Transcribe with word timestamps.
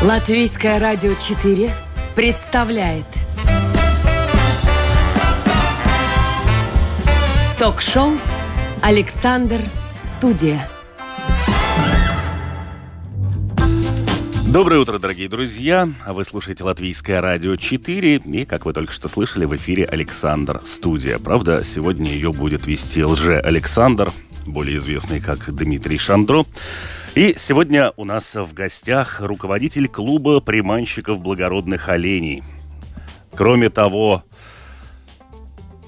Латвийское 0.00 0.78
радио 0.78 1.12
4 1.14 1.72
представляет 2.14 3.04
Ток-шоу 7.58 8.12
«Александр 8.80 9.60
Студия». 9.96 10.68
Доброе 14.46 14.78
утро, 14.78 15.00
дорогие 15.00 15.28
друзья! 15.28 15.88
Вы 16.06 16.22
слушаете 16.22 16.62
Латвийское 16.62 17.20
радио 17.20 17.56
4, 17.56 18.16
и, 18.24 18.44
как 18.44 18.66
вы 18.66 18.72
только 18.72 18.92
что 18.92 19.08
слышали, 19.08 19.46
в 19.46 19.56
эфире 19.56 19.84
Александр 19.84 20.60
Студия. 20.64 21.18
Правда, 21.18 21.64
сегодня 21.64 22.08
ее 22.08 22.30
будет 22.30 22.68
вести 22.68 23.02
лже-Александр, 23.02 24.12
более 24.46 24.78
известный 24.78 25.18
как 25.18 25.52
Дмитрий 25.52 25.98
Шандро. 25.98 26.46
И 27.18 27.34
сегодня 27.36 27.92
у 27.96 28.04
нас 28.04 28.36
в 28.36 28.54
гостях 28.54 29.20
руководитель 29.20 29.88
клуба 29.88 30.38
приманщиков 30.38 31.20
благородных 31.20 31.88
оленей. 31.88 32.44
Кроме 33.34 33.70
того, 33.70 34.22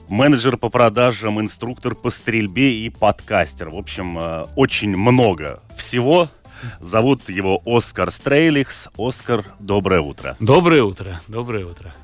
менеджер 0.08 0.56
по 0.56 0.70
продажам, 0.70 1.40
инструктор 1.40 1.94
по 1.94 2.10
стрельбе 2.10 2.84
и 2.84 2.90
подкастер. 2.90 3.70
В 3.70 3.76
общем, 3.76 4.18
э, 4.18 4.46
очень 4.56 4.96
много 4.96 5.62
всего. 5.76 6.28
Зовут 6.80 7.28
его 7.28 7.62
Оскар 7.64 8.10
Стрейлихс. 8.10 8.88
Оскар, 8.98 9.44
доброе 9.60 10.00
утро. 10.00 10.36
Доброе 10.40 10.82
утро, 10.82 11.20
доброе 11.28 11.64
утро. 11.64 11.94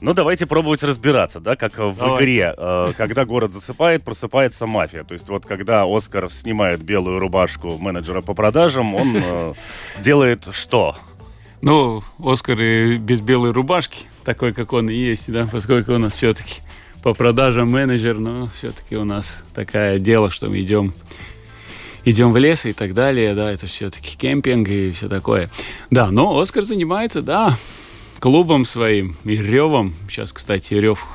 Ну, 0.00 0.14
давайте 0.14 0.46
пробовать 0.46 0.82
разбираться, 0.82 1.40
да, 1.40 1.56
как 1.56 1.78
в 1.78 1.96
Давай. 1.96 2.22
игре. 2.22 2.54
Э, 2.56 2.92
когда 2.96 3.26
город 3.26 3.52
засыпает, 3.52 4.02
просыпается 4.02 4.66
мафия. 4.66 5.04
То 5.04 5.12
есть 5.12 5.28
вот 5.28 5.44
когда 5.44 5.84
Оскар 5.86 6.30
снимает 6.30 6.82
белую 6.82 7.18
рубашку 7.18 7.76
менеджера 7.76 8.22
по 8.22 8.32
продажам, 8.32 8.94
он 8.94 9.16
э, 9.16 9.52
делает 10.00 10.44
что? 10.52 10.96
Ну, 11.60 12.02
Оскар 12.18 12.60
и 12.62 12.96
без 12.96 13.20
белой 13.20 13.50
рубашки, 13.50 14.06
такой, 14.24 14.54
как 14.54 14.72
он 14.72 14.88
и 14.88 14.94
есть, 14.94 15.30
да, 15.30 15.46
поскольку 15.50 15.92
у 15.92 15.98
нас 15.98 16.14
все-таки 16.14 16.62
по 17.02 17.12
продажам 17.12 17.70
менеджер, 17.70 18.18
но 18.18 18.48
все-таки 18.56 18.96
у 18.96 19.04
нас 19.04 19.42
такое 19.54 19.98
дело, 19.98 20.30
что 20.30 20.48
мы 20.48 20.62
идем 20.62 20.94
идем 22.06 22.32
в 22.32 22.38
лес 22.38 22.64
и 22.64 22.72
так 22.72 22.94
далее, 22.94 23.34
да, 23.34 23.52
это 23.52 23.66
все-таки 23.66 24.16
кемпинг 24.16 24.68
и 24.68 24.92
все 24.92 25.08
такое. 25.08 25.50
Да, 25.90 26.10
но 26.10 26.38
Оскар 26.38 26.62
занимается, 26.62 27.20
да, 27.20 27.58
клубом 28.20 28.66
своим 28.66 29.16
и 29.24 29.36
ревом. 29.36 29.94
Сейчас, 30.08 30.32
кстати, 30.32 30.74
рев 30.74 31.06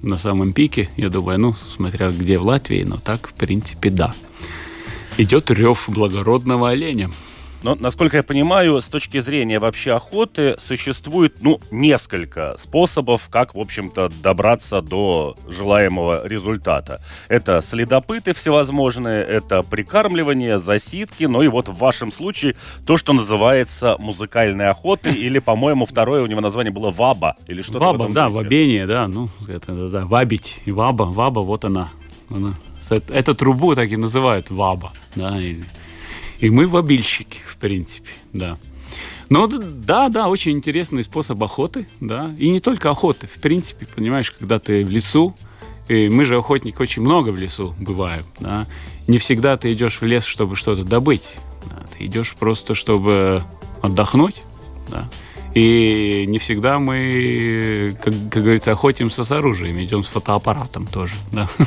на 0.00 0.18
самом 0.18 0.52
пике, 0.52 0.88
я 0.96 1.10
думаю, 1.10 1.38
ну, 1.38 1.54
смотря 1.74 2.10
где 2.10 2.38
в 2.38 2.46
Латвии, 2.46 2.84
но 2.84 2.96
так, 2.96 3.28
в 3.28 3.34
принципе, 3.34 3.90
да. 3.90 4.14
Идет 5.18 5.50
рев 5.50 5.84
благородного 5.88 6.70
оленя. 6.70 7.10
Но, 7.62 7.76
насколько 7.76 8.16
я 8.16 8.22
понимаю, 8.22 8.80
с 8.80 8.86
точки 8.86 9.20
зрения 9.20 9.58
вообще 9.58 9.92
охоты, 9.92 10.56
существует, 10.60 11.36
ну, 11.42 11.60
несколько 11.70 12.56
способов, 12.58 13.28
как, 13.30 13.54
в 13.54 13.60
общем-то, 13.60 14.10
добраться 14.22 14.82
до 14.82 15.36
желаемого 15.48 16.26
результата. 16.26 17.00
Это 17.28 17.62
следопыты 17.62 18.32
всевозможные, 18.32 19.22
это 19.22 19.62
прикармливание, 19.62 20.58
засидки, 20.58 21.24
ну 21.24 21.42
и 21.42 21.48
вот 21.48 21.68
в 21.68 21.74
вашем 21.78 22.10
случае 22.10 22.56
то, 22.86 22.96
что 22.96 23.12
называется 23.12 23.96
музыкальной 23.98 24.68
охотой, 24.68 25.14
или, 25.14 25.38
по-моему, 25.38 25.86
второе 25.86 26.22
у 26.22 26.26
него 26.26 26.40
название 26.40 26.72
было 26.72 26.90
ваба, 26.90 27.36
или 27.46 27.62
что-то 27.62 27.78
в 27.78 27.98
Ваба, 27.98 28.12
да, 28.12 28.26
духе. 28.26 28.36
вабение, 28.36 28.86
да, 28.86 29.06
ну, 29.06 29.28
это, 29.48 29.72
да, 29.72 29.88
да, 29.88 30.06
вабить, 30.06 30.60
и 30.64 30.72
ваба, 30.72 31.04
ваба, 31.04 31.40
вот 31.40 31.64
она. 31.64 31.90
она. 32.28 32.54
Эту 33.08 33.34
трубу 33.34 33.74
так 33.74 33.90
и 33.90 33.96
называют 33.96 34.50
ваба, 34.50 34.90
да, 35.14 35.38
и, 35.38 35.62
и 36.42 36.50
мы 36.50 36.66
вабильщики, 36.66 37.38
в 37.46 37.56
принципе, 37.56 38.10
да. 38.32 38.58
Д- 39.30 39.58
да, 39.58 40.08
да, 40.08 40.28
очень 40.28 40.52
интересный 40.52 41.04
способ 41.04 41.42
охоты, 41.42 41.86
да, 42.00 42.34
и 42.36 42.50
не 42.50 42.60
только 42.60 42.90
охоты, 42.90 43.28
в 43.28 43.40
принципе, 43.40 43.86
понимаешь, 43.86 44.30
когда 44.32 44.58
ты 44.58 44.84
в 44.84 44.90
лесу, 44.90 45.34
и 45.88 46.08
мы 46.08 46.24
же 46.24 46.36
охотники 46.36 46.82
очень 46.82 47.00
много 47.02 47.30
в 47.30 47.36
лесу 47.36 47.74
бываем, 47.78 48.24
да, 48.40 48.66
не 49.06 49.18
всегда 49.18 49.56
ты 49.56 49.72
идешь 49.72 50.00
в 50.00 50.04
лес, 50.04 50.24
чтобы 50.24 50.56
что-то 50.56 50.82
добыть, 50.82 51.22
да, 51.70 51.86
ты 51.96 52.06
идешь 52.06 52.34
просто, 52.34 52.74
чтобы 52.74 53.40
отдохнуть, 53.80 54.42
да, 54.90 55.08
и 55.54 56.24
не 56.26 56.38
всегда 56.38 56.78
мы, 56.78 57.96
как, 58.02 58.14
как 58.30 58.42
говорится, 58.42 58.72
охотимся 58.72 59.24
с 59.24 59.30
оружием, 59.30 59.82
идем 59.82 60.02
с 60.02 60.08
фотоаппаратом 60.08 60.86
тоже. 60.86 61.14
Да? 61.30 61.46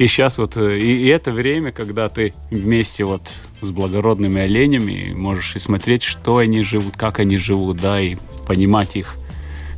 И 0.00 0.06
сейчас 0.06 0.38
вот, 0.38 0.56
э, 0.56 0.78
и, 0.78 1.04
и 1.04 1.08
это 1.08 1.30
время, 1.30 1.72
когда 1.72 2.08
ты 2.08 2.32
вместе 2.50 3.04
вот 3.04 3.34
с 3.60 3.68
благородными 3.68 4.40
оленями 4.40 5.12
можешь 5.14 5.56
и 5.56 5.58
смотреть, 5.58 6.04
что 6.04 6.38
они 6.38 6.64
живут, 6.64 6.96
как 6.96 7.18
они 7.18 7.36
живут, 7.36 7.76
да, 7.82 8.00
и 8.00 8.16
понимать 8.46 8.96
их 8.96 9.16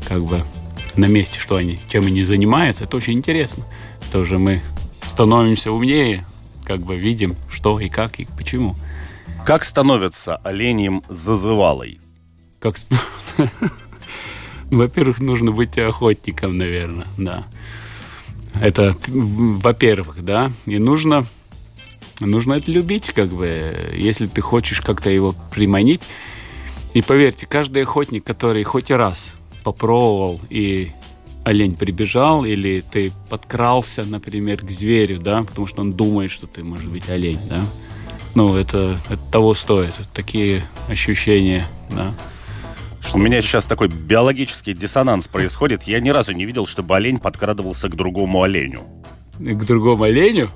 как 0.06 0.22
бы 0.22 0.44
на 0.94 1.06
месте, 1.06 1.41
что 1.41 1.56
они, 1.56 1.77
чем 1.88 2.06
они 2.06 2.22
занимаются, 2.22 2.84
это 2.84 2.99
очень 2.99 3.15
интересно. 3.15 3.65
Тоже 4.12 4.38
мы 4.38 4.60
становимся 5.10 5.72
умнее, 5.72 6.25
как 6.65 6.78
бы 6.83 6.94
видим, 6.94 7.34
что 7.50 7.81
и 7.81 7.89
как 7.89 8.21
и 8.21 8.28
почему. 8.37 8.77
Как 9.44 9.65
становится 9.65 10.37
оленем 10.37 11.03
зазывалой? 11.09 11.99
Как... 12.60 12.77
Во-первых, 14.71 15.19
нужно 15.19 15.50
быть 15.50 15.77
охотником, 15.78 16.56
наверное, 16.56 17.09
да. 17.19 17.44
Это, 18.60 18.96
во-первых, 19.08 20.24
да. 20.24 20.52
И 20.66 20.78
нужно, 20.78 21.26
нужно 22.20 22.54
это 22.54 22.70
любить, 22.70 23.12
как 23.12 23.30
бы, 23.30 23.76
если 23.94 24.26
ты 24.26 24.40
хочешь 24.40 24.80
как-то 24.80 25.10
его 25.10 25.34
приманить. 25.50 26.02
И 26.94 27.02
поверьте, 27.02 27.46
каждый 27.46 27.82
охотник, 27.82 28.24
который 28.24 28.62
хоть 28.64 28.91
раз 28.91 29.34
попробовал 29.64 30.41
и 30.50 30.91
олень 31.44 31.76
прибежал, 31.76 32.44
или 32.44 32.82
ты 32.88 33.12
подкрался, 33.28 34.04
например, 34.04 34.58
к 34.58 34.70
зверю, 34.70 35.18
да, 35.20 35.42
потому 35.42 35.66
что 35.66 35.80
он 35.80 35.92
думает, 35.92 36.30
что 36.30 36.46
ты, 36.46 36.62
может 36.62 36.88
быть, 36.91 37.08
олень, 37.08 37.41
да. 37.48 37.64
Ну, 38.34 38.56
это, 38.56 38.98
это 39.08 39.20
того 39.30 39.54
стоит. 39.54 39.94
Такие 40.14 40.64
ощущения, 40.88 41.66
да. 41.91 42.14
У 43.14 43.18
меня 43.18 43.42
сейчас 43.42 43.66
такой 43.66 43.88
биологический 43.88 44.72
диссонанс 44.72 45.28
происходит. 45.28 45.82
Я 45.82 46.00
ни 46.00 46.08
разу 46.08 46.32
не 46.32 46.46
видел, 46.46 46.66
чтобы 46.66 46.96
олень 46.96 47.18
подкрадывался 47.18 47.88
к 47.88 47.94
другому 47.94 48.42
оленю. 48.42 48.80
к 49.38 49.64
другому 49.64 50.04
оленю, 50.04 50.48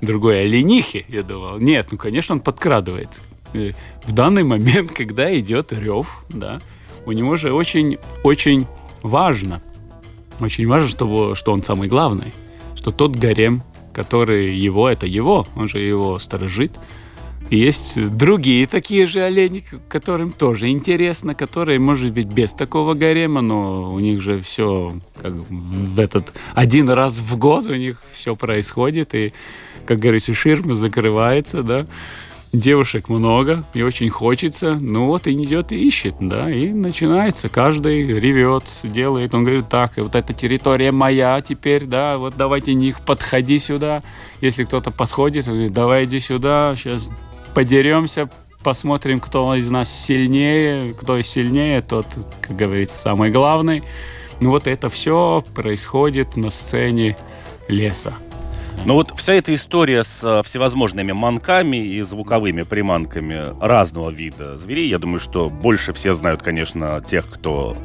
другой 0.00 0.40
оленихе, 0.42 1.04
я 1.08 1.22
думал. 1.22 1.58
Нет, 1.58 1.88
ну, 1.92 1.98
конечно, 1.98 2.34
он 2.34 2.40
подкрадывается. 2.40 3.20
Э, 3.52 3.72
В 4.04 4.12
данный 4.12 4.42
момент, 4.42 4.90
когда 4.96 5.36
идет 5.38 5.72
рев, 5.72 6.24
да, 6.28 6.60
у 7.06 7.12
него 7.12 7.36
же 7.36 7.52
очень, 7.52 7.98
очень 8.24 8.66
важно, 9.02 9.62
очень 10.40 10.66
важно, 10.66 10.88
чтобы, 10.88 11.36
что 11.36 11.52
он 11.52 11.62
самый 11.62 11.88
главный, 11.88 12.32
что 12.74 12.90
тот 12.90 13.14
гарем, 13.14 13.62
который 13.92 14.56
его, 14.56 14.88
это 14.88 15.06
его, 15.06 15.46
он 15.54 15.68
же 15.68 15.78
его 15.78 16.18
сторожит. 16.18 16.72
Есть 17.50 18.00
другие 18.16 18.68
такие 18.68 19.06
же 19.06 19.22
олени, 19.22 19.64
которым 19.88 20.30
тоже 20.30 20.68
интересно, 20.68 21.34
которые, 21.34 21.80
может 21.80 22.12
быть, 22.12 22.28
без 22.28 22.52
такого 22.52 22.94
гарема, 22.94 23.40
но 23.40 23.92
у 23.92 23.98
них 23.98 24.22
же 24.22 24.40
все 24.40 24.96
как 25.16 25.32
в 25.32 25.98
этот 25.98 26.32
один 26.54 26.88
раз 26.88 27.14
в 27.18 27.36
год 27.36 27.66
у 27.66 27.74
них 27.74 28.00
все 28.12 28.36
происходит, 28.36 29.16
и, 29.16 29.32
как 29.84 29.98
говорится, 29.98 30.32
ширма 30.32 30.74
закрывается, 30.74 31.64
да, 31.64 31.86
девушек 32.52 33.08
много, 33.08 33.64
и 33.74 33.82
очень 33.82 34.10
хочется, 34.10 34.78
ну 34.80 35.06
вот 35.06 35.26
и 35.26 35.32
идет 35.32 35.72
и 35.72 35.88
ищет, 35.88 36.14
да, 36.20 36.48
и 36.48 36.68
начинается, 36.68 37.48
каждый 37.48 38.06
ревет, 38.20 38.64
делает, 38.84 39.34
он 39.34 39.42
говорит, 39.42 39.68
так, 39.68 39.96
вот 39.96 40.14
эта 40.14 40.32
территория 40.32 40.92
моя 40.92 41.40
теперь, 41.40 41.84
да, 41.84 42.16
вот 42.16 42.34
давайте 42.36 42.74
них 42.74 43.00
подходи 43.00 43.58
сюда, 43.58 44.04
если 44.40 44.62
кто-то 44.62 44.92
подходит, 44.92 45.48
он 45.48 45.54
говорит, 45.54 45.72
давай 45.72 46.04
иди 46.04 46.20
сюда, 46.20 46.74
сейчас 46.76 47.10
подеремся, 47.54 48.28
посмотрим, 48.62 49.20
кто 49.20 49.54
из 49.54 49.70
нас 49.70 49.90
сильнее, 49.92 50.94
кто 50.94 51.20
сильнее, 51.22 51.80
тот, 51.80 52.06
как 52.40 52.56
говорится, 52.56 52.98
самый 52.98 53.30
главный. 53.30 53.82
Ну 54.40 54.50
вот 54.50 54.66
это 54.66 54.88
все 54.88 55.44
происходит 55.54 56.36
на 56.36 56.50
сцене 56.50 57.16
леса. 57.68 58.14
Но 58.86 58.94
вот 58.94 59.12
вся 59.14 59.34
эта 59.34 59.54
история 59.54 60.04
с 60.04 60.20
э, 60.22 60.42
всевозможными 60.42 61.12
манками 61.12 61.76
и 61.76 62.00
звуковыми 62.00 62.62
приманками 62.62 63.48
разного 63.60 64.08
вида 64.10 64.56
зверей, 64.56 64.88
я 64.88 64.98
думаю, 64.98 65.18
что 65.20 65.50
больше 65.50 65.92
все 65.92 66.14
знают, 66.14 66.42
конечно, 66.42 67.02
тех, 67.06 67.28
кто 67.28 67.76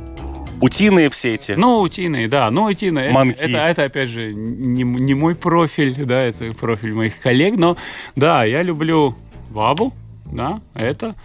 утиные 0.61 1.09
все 1.09 1.33
эти. 1.33 1.51
Ну, 1.51 1.81
утиные, 1.81 2.29
да, 2.29 2.49
ну, 2.49 2.65
утиные. 2.65 3.05
это- 3.05 3.13
Манки. 3.13 3.37
Это, 3.39 3.57
это, 3.57 3.83
опять 3.83 4.07
же, 4.09 4.33
не, 4.33 4.83
не 4.83 5.13
мой 5.15 5.35
профиль, 5.35 5.95
да, 6.05 6.21
это 6.23 6.53
профиль 6.53 6.93
моих 6.93 7.19
коллег, 7.19 7.55
но, 7.57 7.75
да, 8.15 8.45
я 8.45 8.61
люблю 8.61 9.15
вабу, 9.51 9.93
да, 10.25 10.61
это. 10.73 11.15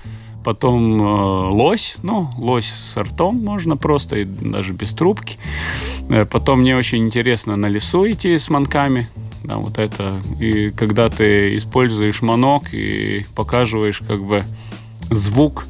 Потом 0.42 1.02
э, 1.02 1.48
лось, 1.50 1.96
ну, 2.02 2.30
лось 2.38 2.72
с 2.72 2.96
ртом 2.96 3.44
можно 3.44 3.76
просто, 3.76 4.16
и 4.16 4.24
даже 4.24 4.72
без 4.72 4.90
трубки. 4.92 5.38
Э, 6.08 6.24
потом 6.24 6.60
мне 6.60 6.76
очень 6.76 7.04
интересно 7.04 7.56
на 7.56 7.66
лесу 7.66 8.10
идти 8.10 8.38
с 8.38 8.48
манками, 8.48 9.06
да, 9.44 9.56
вот 9.56 9.78
это. 9.78 10.18
И 10.40 10.70
когда 10.70 11.10
ты 11.10 11.56
используешь 11.56 12.22
манок 12.22 12.72
и 12.72 13.26
показываешь 13.34 13.98
как 13.98 14.22
бы 14.22 14.44
звук 15.10 15.66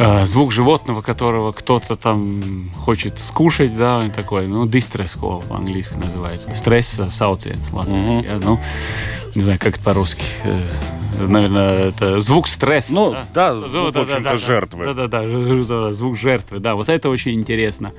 э, 0.00 0.24
звук 0.26 0.50
животного, 0.50 1.02
которого 1.02 1.52
кто-то 1.52 1.94
там 1.94 2.70
хочет 2.84 3.18
скушать, 3.18 3.76
да, 3.76 4.08
такой, 4.08 4.48
ну, 4.48 4.64
distress 4.64 5.18
call 5.18 5.46
по-английски 5.46 5.94
называется. 5.94 6.52
Стресс 6.54 6.98
sauciens 6.98 7.72
латвийский. 7.72 8.28
Uh-huh. 8.28 8.42
Ну, 8.44 8.60
не 9.34 9.42
знаю, 9.42 9.58
как 9.58 9.74
это 9.74 9.82
по-русски. 9.82 10.22
Э, 10.44 11.26
наверное, 11.26 11.88
это 11.88 12.20
звук 12.20 12.48
стресса. 12.48 12.94
Ну, 12.94 13.12
да, 13.12 13.54
да 13.54 13.68
звук, 13.68 13.94
в 13.94 13.98
общем-то, 13.98 14.22
да, 14.22 14.36
жертвы. 14.36 14.86
Да-да-да, 14.86 15.92
звук 15.92 16.18
жертвы, 16.18 16.58
да, 16.58 16.74
вот 16.74 16.88
это 16.88 17.08
очень 17.08 17.34
интересно. 17.34 17.92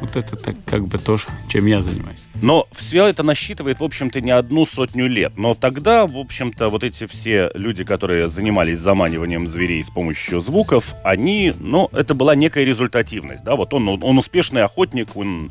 Вот 0.00 0.14
это 0.14 0.36
так 0.36 0.56
как 0.66 0.86
бы 0.86 0.98
то, 0.98 1.18
чем 1.48 1.64
я 1.66 1.80
занимаюсь. 1.80 2.20
Но 2.42 2.66
все 2.72 3.06
это 3.06 3.22
насчитывает, 3.22 3.80
в 3.80 3.84
общем-то, 3.84 4.20
не 4.20 4.30
одну 4.30 4.66
сотню 4.66 5.06
лет. 5.06 5.32
Но 5.36 5.54
тогда, 5.54 6.06
в 6.06 6.18
общем-то, 6.18 6.68
вот 6.68 6.84
эти 6.84 7.06
все 7.06 7.50
люди, 7.54 7.82
которые 7.82 8.28
занимались 8.28 8.78
заманиванием 8.78 9.46
зверей 9.46 9.82
с 9.82 9.88
помощью 9.88 10.42
звуков, 10.42 10.94
они, 11.02 11.52
ну, 11.58 11.88
это 11.92 12.14
была 12.14 12.34
некая 12.34 12.64
результативность, 12.64 13.42
да, 13.42 13.56
вот 13.56 13.72
он, 13.72 13.88
он 13.88 14.18
успешный 14.18 14.62
охотник, 14.62 15.16
он 15.16 15.50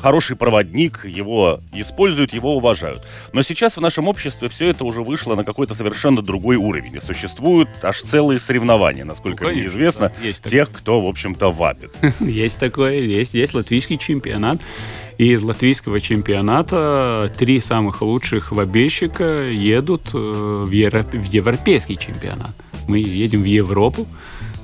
хороший 0.00 0.36
проводник, 0.36 1.04
его 1.04 1.60
используют, 1.72 2.32
его 2.32 2.56
уважают. 2.56 3.02
Но 3.32 3.42
сейчас 3.42 3.76
в 3.76 3.80
нашем 3.80 4.08
обществе 4.08 4.48
все 4.48 4.68
это 4.68 4.84
уже 4.84 5.02
вышло 5.02 5.34
на 5.34 5.44
какой-то 5.44 5.74
совершенно 5.74 6.22
другой 6.22 6.56
уровень. 6.56 6.96
И 6.96 7.00
существуют 7.00 7.68
аж 7.82 8.00
целые 8.02 8.38
соревнования, 8.38 9.04
насколько 9.04 9.44
ну, 9.44 9.50
конечно, 9.50 9.60
мне 9.60 9.70
известно, 9.70 10.08
да, 10.08 10.26
есть 10.26 10.44
тех, 10.44 10.68
такое. 10.68 10.80
кто, 10.80 11.00
в 11.00 11.06
общем-то, 11.06 11.50
вапит. 11.50 11.92
Есть 12.20 12.58
такое, 12.58 12.98
есть, 12.98 13.34
есть 13.34 13.54
латвийский 13.54 13.98
чемпионат. 13.98 14.60
И 15.18 15.32
из 15.32 15.42
латвийского 15.42 16.00
чемпионата 16.00 17.32
три 17.36 17.60
самых 17.60 18.02
лучших 18.02 18.52
вобельщика 18.52 19.44
едут 19.44 20.10
э, 20.14 20.16
в, 20.16 20.70
Европ... 20.70 21.12
в 21.12 21.24
европейский 21.24 21.98
чемпионат. 21.98 22.52
Мы 22.88 22.98
едем 22.98 23.42
в 23.42 23.46
Европу, 23.46 24.08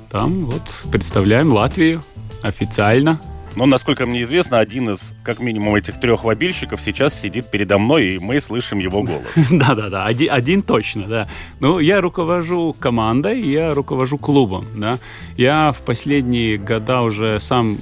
там 0.09 0.45
вот 0.45 0.83
представляем 0.91 1.53
Латвию 1.53 2.03
официально 2.41 3.19
но, 3.55 3.65
насколько 3.65 4.05
мне 4.05 4.23
известно, 4.23 4.59
один 4.59 4.89
из, 4.89 5.13
как 5.23 5.39
минимум, 5.39 5.75
этих 5.75 5.99
трех 5.99 6.23
вобильщиков 6.23 6.81
сейчас 6.81 7.19
сидит 7.19 7.47
передо 7.47 7.77
мной, 7.77 8.15
и 8.15 8.19
мы 8.19 8.39
слышим 8.39 8.79
его 8.79 9.03
голос. 9.03 9.25
Да-да-да, 9.51 10.05
один, 10.05 10.31
один 10.31 10.61
точно, 10.61 11.03
да. 11.03 11.29
Ну, 11.59 11.79
я 11.79 12.01
руковожу 12.01 12.75
командой, 12.79 13.41
я 13.41 13.73
руковожу 13.73 14.17
клубом, 14.17 14.65
да. 14.75 14.99
Я 15.37 15.71
в 15.71 15.79
последние 15.79 16.57
года 16.57 17.01
уже 17.01 17.39
сам 17.39 17.77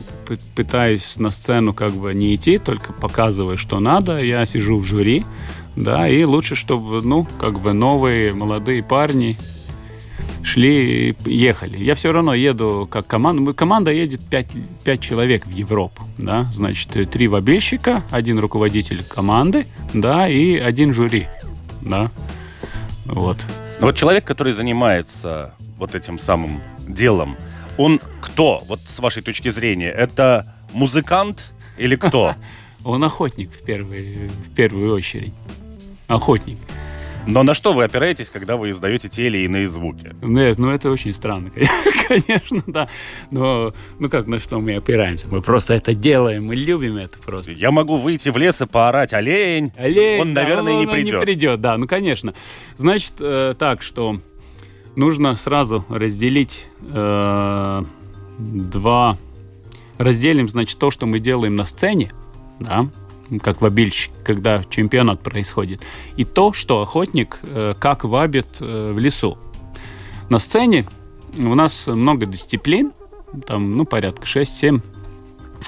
пытаюсь 0.56 1.18
на 1.18 1.30
сцену 1.30 1.74
как 1.74 1.94
бы 1.94 2.14
не 2.14 2.36
идти, 2.36 2.58
только 2.58 2.94
показываю, 2.94 3.58
что 3.58 3.80
надо. 3.80 4.20
Я 4.20 4.46
сижу 4.46 4.78
в 4.78 4.86
жюри, 4.86 5.24
да, 5.76 6.08
и 6.08 6.24
лучше, 6.24 6.56
чтобы, 6.56 7.02
ну, 7.02 7.26
как 7.40 7.60
бы 7.60 7.74
новые 7.74 8.34
молодые 8.34 8.84
парни 8.84 9.38
шли, 10.44 11.16
ехали. 11.26 11.78
Я 11.78 11.96
все 11.96 12.12
равно 12.12 12.34
еду 12.34 12.88
как 12.90 13.08
команда. 13.08 13.54
Команда 13.54 13.92
едет 13.92 14.22
5, 14.22 14.48
5 14.84 15.00
человек 15.02 15.46
в 15.46 15.52
Европу. 15.52 16.04
Да? 16.18 16.44
Значит, 16.54 17.10
три 17.12 17.28
вобельщика, 17.28 18.04
один 18.12 18.40
руководитель 18.40 19.04
команды, 19.04 19.66
да, 19.94 20.28
и 20.28 20.58
один 20.58 20.94
жюри. 20.94 21.28
Да? 21.82 22.12
Вот. 23.06 23.46
Вот 23.80 23.96
человек, 23.96 24.26
который 24.26 24.54
занимается 24.54 25.54
вот 25.78 25.96
этим 25.96 26.18
самым 26.18 26.62
делом, 26.88 27.38
он 27.78 28.00
кто, 28.22 28.64
вот 28.68 28.80
с 28.86 29.00
вашей 29.00 29.22
точки 29.22 29.50
зрения? 29.50 29.90
Это 29.92 30.56
музыкант 30.74 31.54
или 31.78 31.96
кто? 31.96 32.36
Он 32.84 33.04
охотник 33.04 33.52
в 33.52 33.64
первую, 33.64 34.30
в 34.30 34.56
первую 34.56 34.94
очередь. 34.94 35.34
Охотник. 36.08 36.58
Но 37.28 37.44
на 37.44 37.54
что 37.54 37.74
вы 37.74 37.84
опираетесь, 37.84 38.30
когда 38.30 38.56
вы 38.56 38.70
издаете 38.70 39.10
те 39.10 39.28
или 39.28 39.40
иные 39.40 39.68
звуки? 39.68 40.16
Нет, 40.22 40.58
ну 40.58 40.70
это 40.72 40.90
очень 40.90 41.14
странно, 41.14 41.52
конечно, 42.08 42.62
да. 42.68 42.90
Но, 43.32 43.74
ну 44.00 44.10
как, 44.10 44.28
на 44.28 44.40
что 44.40 44.60
мы 44.60 44.76
опираемся? 44.76 45.28
Мы 45.30 45.42
просто 45.42 45.74
это 45.74 45.94
делаем, 45.94 46.46
мы 46.46 46.56
любим 46.56 46.98
это 46.98 47.20
просто. 47.20 47.52
Я 47.52 47.72
могу 47.72 47.98
выйти 47.98 48.30
в 48.30 48.38
лес 48.38 48.62
и 48.62 48.66
поорать 48.66 49.14
«Олень!» 49.14 49.74
Олень! 49.76 50.22
Он, 50.22 50.34
наверное, 50.34 50.74
да, 50.74 50.80
он, 50.80 50.86
не 50.86 50.88
придет. 50.88 51.20
не 51.20 51.26
придет, 51.26 51.62
да, 51.62 51.78
ну 51.78 51.86
конечно. 51.86 52.34
Значит, 52.78 53.14
э, 53.20 53.56
так, 53.60 53.82
что 53.82 54.22
нужно 54.96 55.36
сразу 55.36 55.86
разделить 55.90 56.66
э, 56.82 57.84
два... 58.40 59.18
Разделим, 59.98 60.48
значит, 60.48 60.78
то, 60.78 60.92
что 60.92 61.08
мы 61.08 61.18
делаем 61.18 61.56
на 61.56 61.64
сцене, 61.64 62.12
да, 62.60 62.88
как 63.42 63.62
вабильщик, 63.62 64.12
когда 64.24 64.64
чемпионат 64.64 65.22
происходит, 65.22 65.82
и 66.16 66.24
то, 66.24 66.54
что 66.54 66.82
охотник 66.82 67.40
э, 67.44 67.74
как 67.80 68.04
вабит 68.04 68.48
э, 68.60 68.92
в 68.94 69.00
лесу. 69.00 69.38
На 70.30 70.40
сцене 70.40 70.88
у 71.38 71.56
нас 71.56 71.88
много 71.88 72.26
дисциплин, 72.26 72.94
там, 73.46 73.76
ну, 73.76 73.86
порядка 73.86 74.26
6-7, 74.26 74.82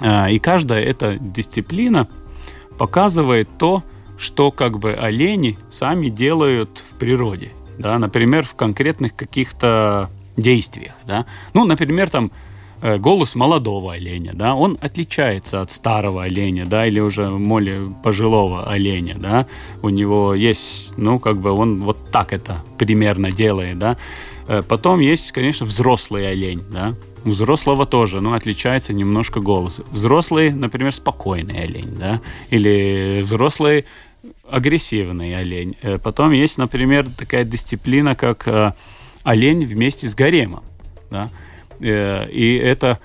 э, 0.02 0.32
и 0.32 0.40
каждая 0.40 0.84
эта 0.84 1.18
дисциплина 1.20 2.08
показывает 2.78 3.50
то, 3.58 3.84
что 4.18 4.52
как 4.52 4.80
бы 4.80 4.94
олени 4.94 5.58
сами 5.70 6.10
делают 6.10 6.84
в 6.90 6.96
природе. 6.96 7.52
Да? 7.78 7.98
Например, 7.98 8.44
в 8.44 8.56
конкретных 8.56 9.16
каких-то 9.16 10.10
действиях. 10.36 10.94
Да? 11.06 11.26
Ну, 11.54 11.66
например, 11.66 12.10
там 12.10 12.32
голос 12.82 13.36
молодого 13.36 13.94
оленя, 13.94 14.34
да, 14.34 14.56
он 14.56 14.78
отличается 14.82 15.62
от 15.62 15.72
старого 15.72 16.24
оленя, 16.24 16.66
да, 16.66 16.86
или 16.86 17.00
уже 17.00 17.28
более 17.28 17.94
пожилого 18.04 18.70
оленя, 18.70 19.16
да, 19.18 19.48
у 19.82 19.90
него 19.90 20.34
есть, 20.34 20.98
ну, 20.98 21.20
как 21.20 21.40
бы 21.40 21.52
он 21.52 21.82
вот 21.84 22.12
так 22.12 22.34
это 22.34 22.64
примерно 22.78 23.32
делает, 23.32 23.78
да. 23.78 23.98
Э, 24.48 24.64
потом 24.68 25.00
есть, 25.00 25.32
конечно, 25.32 25.66
взрослый 25.66 26.30
олень, 26.30 26.64
да, 26.72 26.96
у 27.26 27.30
взрослого 27.30 27.86
тоже, 27.86 28.22
но 28.22 28.34
отличается 28.34 28.94
немножко 28.94 29.42
голос. 29.42 29.82
Взрослый, 29.92 30.52
например, 30.52 30.94
спокойный 30.94 31.60
олень, 31.64 31.98
да, 32.00 32.22
или 32.50 33.22
взрослый 33.24 33.86
агрессивный 34.50 35.38
олень. 35.38 35.76
Э, 35.82 35.98
потом 35.98 36.32
есть, 36.32 36.58
например, 36.58 37.08
такая 37.18 37.44
дисциплина, 37.44 38.16
как 38.16 38.76
олень 39.24 39.66
вместе 39.66 40.08
с 40.08 40.16
гаремом, 40.16 40.64
да, 41.12 41.28
Э, 41.28 41.49
и 41.80 42.62
это 42.64 43.00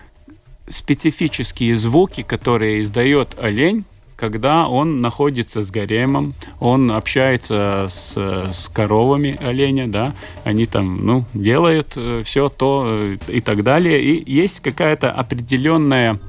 специфические 0.68 1.76
звуки, 1.76 2.22
которые 2.22 2.80
издает 2.80 3.36
олень, 3.38 3.84
когда 4.16 4.68
он 4.68 5.00
находится 5.00 5.62
с 5.62 5.70
гаремом, 5.70 6.34
он 6.60 6.90
общается 6.92 7.86
с, 7.88 8.14
с 8.16 8.70
коровами 8.72 9.36
оленя, 9.40 9.88
да, 9.88 10.14
они 10.44 10.66
там, 10.66 11.04
ну, 11.04 11.24
делают 11.34 11.94
э, 11.96 12.22
все 12.24 12.48
то 12.48 12.84
э, 12.86 13.16
и 13.28 13.40
так 13.40 13.62
далее. 13.64 14.00
И 14.00 14.32
есть 14.32 14.60
какая-то 14.60 15.10
определенная 15.10 16.20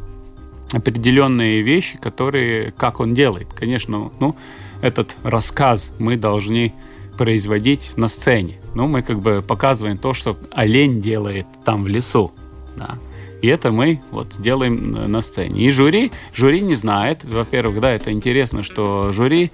определенные 0.71 1.61
вещи, 1.61 1.97
которые, 1.97 2.71
как 2.71 2.99
он 2.99 3.13
делает. 3.13 3.47
Конечно, 3.53 4.11
ну, 4.19 4.35
этот 4.81 5.15
рассказ 5.23 5.93
мы 5.99 6.17
должны 6.17 6.73
производить 7.17 7.95
на 7.97 8.07
сцене. 8.07 8.57
Ну, 8.75 8.87
мы 8.87 9.01
как 9.01 9.19
бы 9.19 9.41
показываем 9.41 9.97
то, 9.97 10.13
что 10.13 10.37
олень 10.51 11.01
делает 11.01 11.47
там 11.63 11.83
в 11.83 11.87
лесу. 11.87 12.31
Да. 12.77 12.99
И 13.41 13.47
это 13.47 13.71
мы 13.71 14.01
вот 14.11 14.35
делаем 14.39 15.11
на 15.11 15.21
сцене. 15.21 15.65
И 15.65 15.71
жюри, 15.71 16.11
жюри 16.33 16.61
не 16.61 16.75
знает. 16.75 17.23
Во-первых, 17.23 17.79
да, 17.79 17.91
это 17.91 18.11
интересно, 18.11 18.63
что 18.63 19.11
жюри 19.11 19.51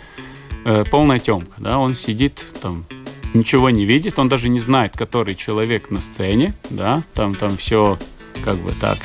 э, 0.66 0.84
полная 0.90 1.20
темка, 1.20 1.54
да, 1.60 1.78
он 1.78 1.94
сидит 1.94 2.44
там, 2.62 2.86
ничего 3.34 3.70
не 3.70 3.86
видит, 3.86 4.18
он 4.18 4.28
даже 4.28 4.50
не 4.50 4.60
знает, 4.60 4.98
который 4.98 5.36
человек 5.36 5.92
на 5.92 6.02
сцене, 6.02 6.54
да, 6.70 7.04
там, 7.14 7.34
там 7.34 7.58
все 7.58 7.98
как 8.44 8.56
бы 8.56 8.72
так 8.72 8.98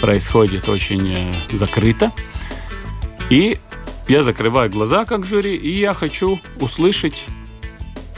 происходит 0.00 0.68
очень 0.68 1.14
э, 1.14 1.56
закрыто. 1.56 2.12
И 3.30 3.58
я 4.08 4.22
закрываю 4.22 4.70
глаза 4.70 5.04
как 5.04 5.24
жюри, 5.24 5.56
и 5.56 5.70
я 5.70 5.94
хочу 5.94 6.40
услышать 6.60 7.24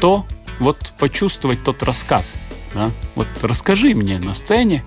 то, 0.01 0.25
вот 0.61 0.93
почувствовать 0.99 1.63
тот 1.65 1.83
рассказ. 1.83 2.25
Да? 2.75 2.91
Вот 3.15 3.29
расскажи 3.43 3.95
мне 3.95 4.19
на 4.19 4.35
сцене, 4.35 4.85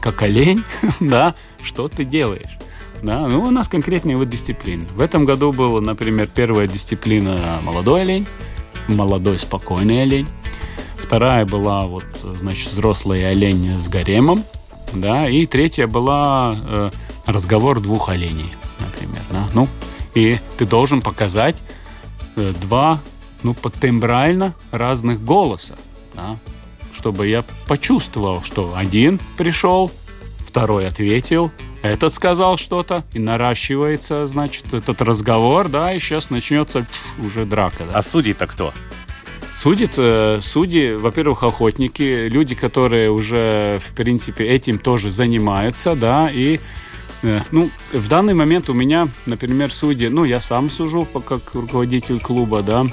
как 0.00 0.22
олень, 0.22 0.64
да, 1.00 1.34
что 1.62 1.88
ты 1.88 2.04
делаешь. 2.04 2.58
Да, 3.02 3.28
ну, 3.28 3.42
у 3.42 3.50
нас 3.50 3.68
конкретные 3.68 4.16
вот 4.16 4.28
дисциплины. 4.28 4.84
В 4.94 5.00
этом 5.00 5.24
году 5.24 5.52
была, 5.52 5.80
например, 5.80 6.26
первая 6.26 6.66
дисциплина 6.66 7.60
молодой 7.62 8.02
олень, 8.02 8.26
молодой 8.88 9.38
спокойный 9.38 10.02
олень. 10.02 10.26
Вторая 10.96 11.46
была 11.46 11.86
вот, 11.86 12.04
значит, 12.22 12.72
взрослый 12.72 13.28
олень 13.28 13.80
с 13.80 13.88
гаремом, 13.88 14.42
да, 14.92 15.28
и 15.28 15.46
третья 15.46 15.86
была 15.86 16.58
э, 16.60 16.90
разговор 17.26 17.80
двух 17.80 18.08
оленей, 18.08 18.52
например, 18.80 19.22
да. 19.30 19.48
Ну, 19.54 19.68
и 20.14 20.36
ты 20.56 20.66
должен 20.66 21.00
показать 21.00 21.56
э, 22.36 22.52
два, 22.60 23.00
ну, 23.42 23.54
тембрально 23.54 24.54
разных 24.70 25.22
голоса, 25.24 25.76
да, 26.14 26.38
чтобы 26.94 27.28
я 27.28 27.44
почувствовал, 27.66 28.42
что 28.42 28.74
один 28.76 29.20
пришел, 29.36 29.90
второй 30.46 30.86
ответил, 30.86 31.52
этот 31.82 32.12
сказал 32.12 32.56
что-то, 32.56 33.04
и 33.12 33.18
наращивается, 33.18 34.26
значит, 34.26 34.74
этот 34.74 35.00
разговор, 35.00 35.68
да, 35.68 35.92
и 35.94 36.00
сейчас 36.00 36.30
начнется 36.30 36.86
уже 37.24 37.44
драка. 37.44 37.84
Да. 37.86 37.98
А 37.98 38.02
судьи-то 38.02 38.46
кто? 38.46 38.72
Судят 39.56 39.94
э, 39.96 40.38
судьи, 40.40 40.92
во-первых, 40.92 41.42
охотники, 41.42 42.28
люди, 42.28 42.54
которые 42.54 43.10
уже, 43.10 43.80
в 43.84 43.94
принципе, 43.94 44.44
этим 44.44 44.78
тоже 44.78 45.10
занимаются, 45.10 45.96
да, 45.96 46.30
и 46.32 46.60
э, 47.22 47.40
ну, 47.50 47.68
в 47.92 48.08
данный 48.08 48.34
момент 48.34 48.68
у 48.70 48.72
меня, 48.72 49.08
например, 49.26 49.72
судьи, 49.72 50.08
ну, 50.08 50.24
я 50.24 50.40
сам 50.40 50.70
сужу 50.70 51.04
как 51.04 51.54
руководитель 51.54 52.20
клуба, 52.20 52.62
да, 52.62 52.86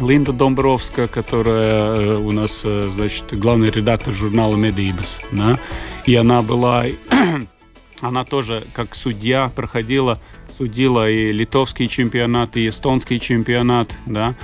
Линда 0.00 0.32
Домбровская, 0.32 1.08
которая 1.08 1.96
э, 1.96 2.16
у 2.16 2.30
нас, 2.30 2.62
э, 2.64 2.88
значит, 2.94 3.38
главный 3.38 3.70
редактор 3.70 4.14
журнала 4.14 4.56
«Медибас», 4.56 5.20
да, 5.32 5.58
и 6.06 6.14
она 6.14 6.40
была, 6.40 6.86
она 8.00 8.24
тоже 8.24 8.62
как 8.72 8.94
судья 8.94 9.50
проходила, 9.54 10.18
судила 10.56 11.08
и 11.10 11.32
литовский 11.32 11.86
чемпионат, 11.86 12.56
и 12.56 12.68
эстонский 12.68 13.20
чемпионат, 13.20 13.94
да, 14.06 14.34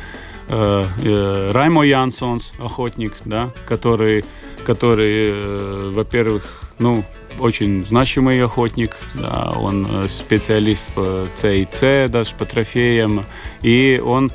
э, 0.49 1.51
Раймо 1.53 1.87
Янсонс, 1.87 2.53
охотник, 2.59 3.15
да, 3.25 3.51
который, 3.67 4.25
который 4.65 5.93
во-первых, 5.93 6.63
ну, 6.79 7.03
очень 7.39 7.83
значимый 7.83 8.43
охотник, 8.43 8.97
да, 9.15 9.53
он 9.57 10.09
специалист 10.09 10.93
по 10.95 11.27
ЦИЦ, 11.37 12.11
даже 12.11 12.35
по 12.35 12.45
трофеям, 12.45 13.27
и 13.63 14.01
он 14.05 14.31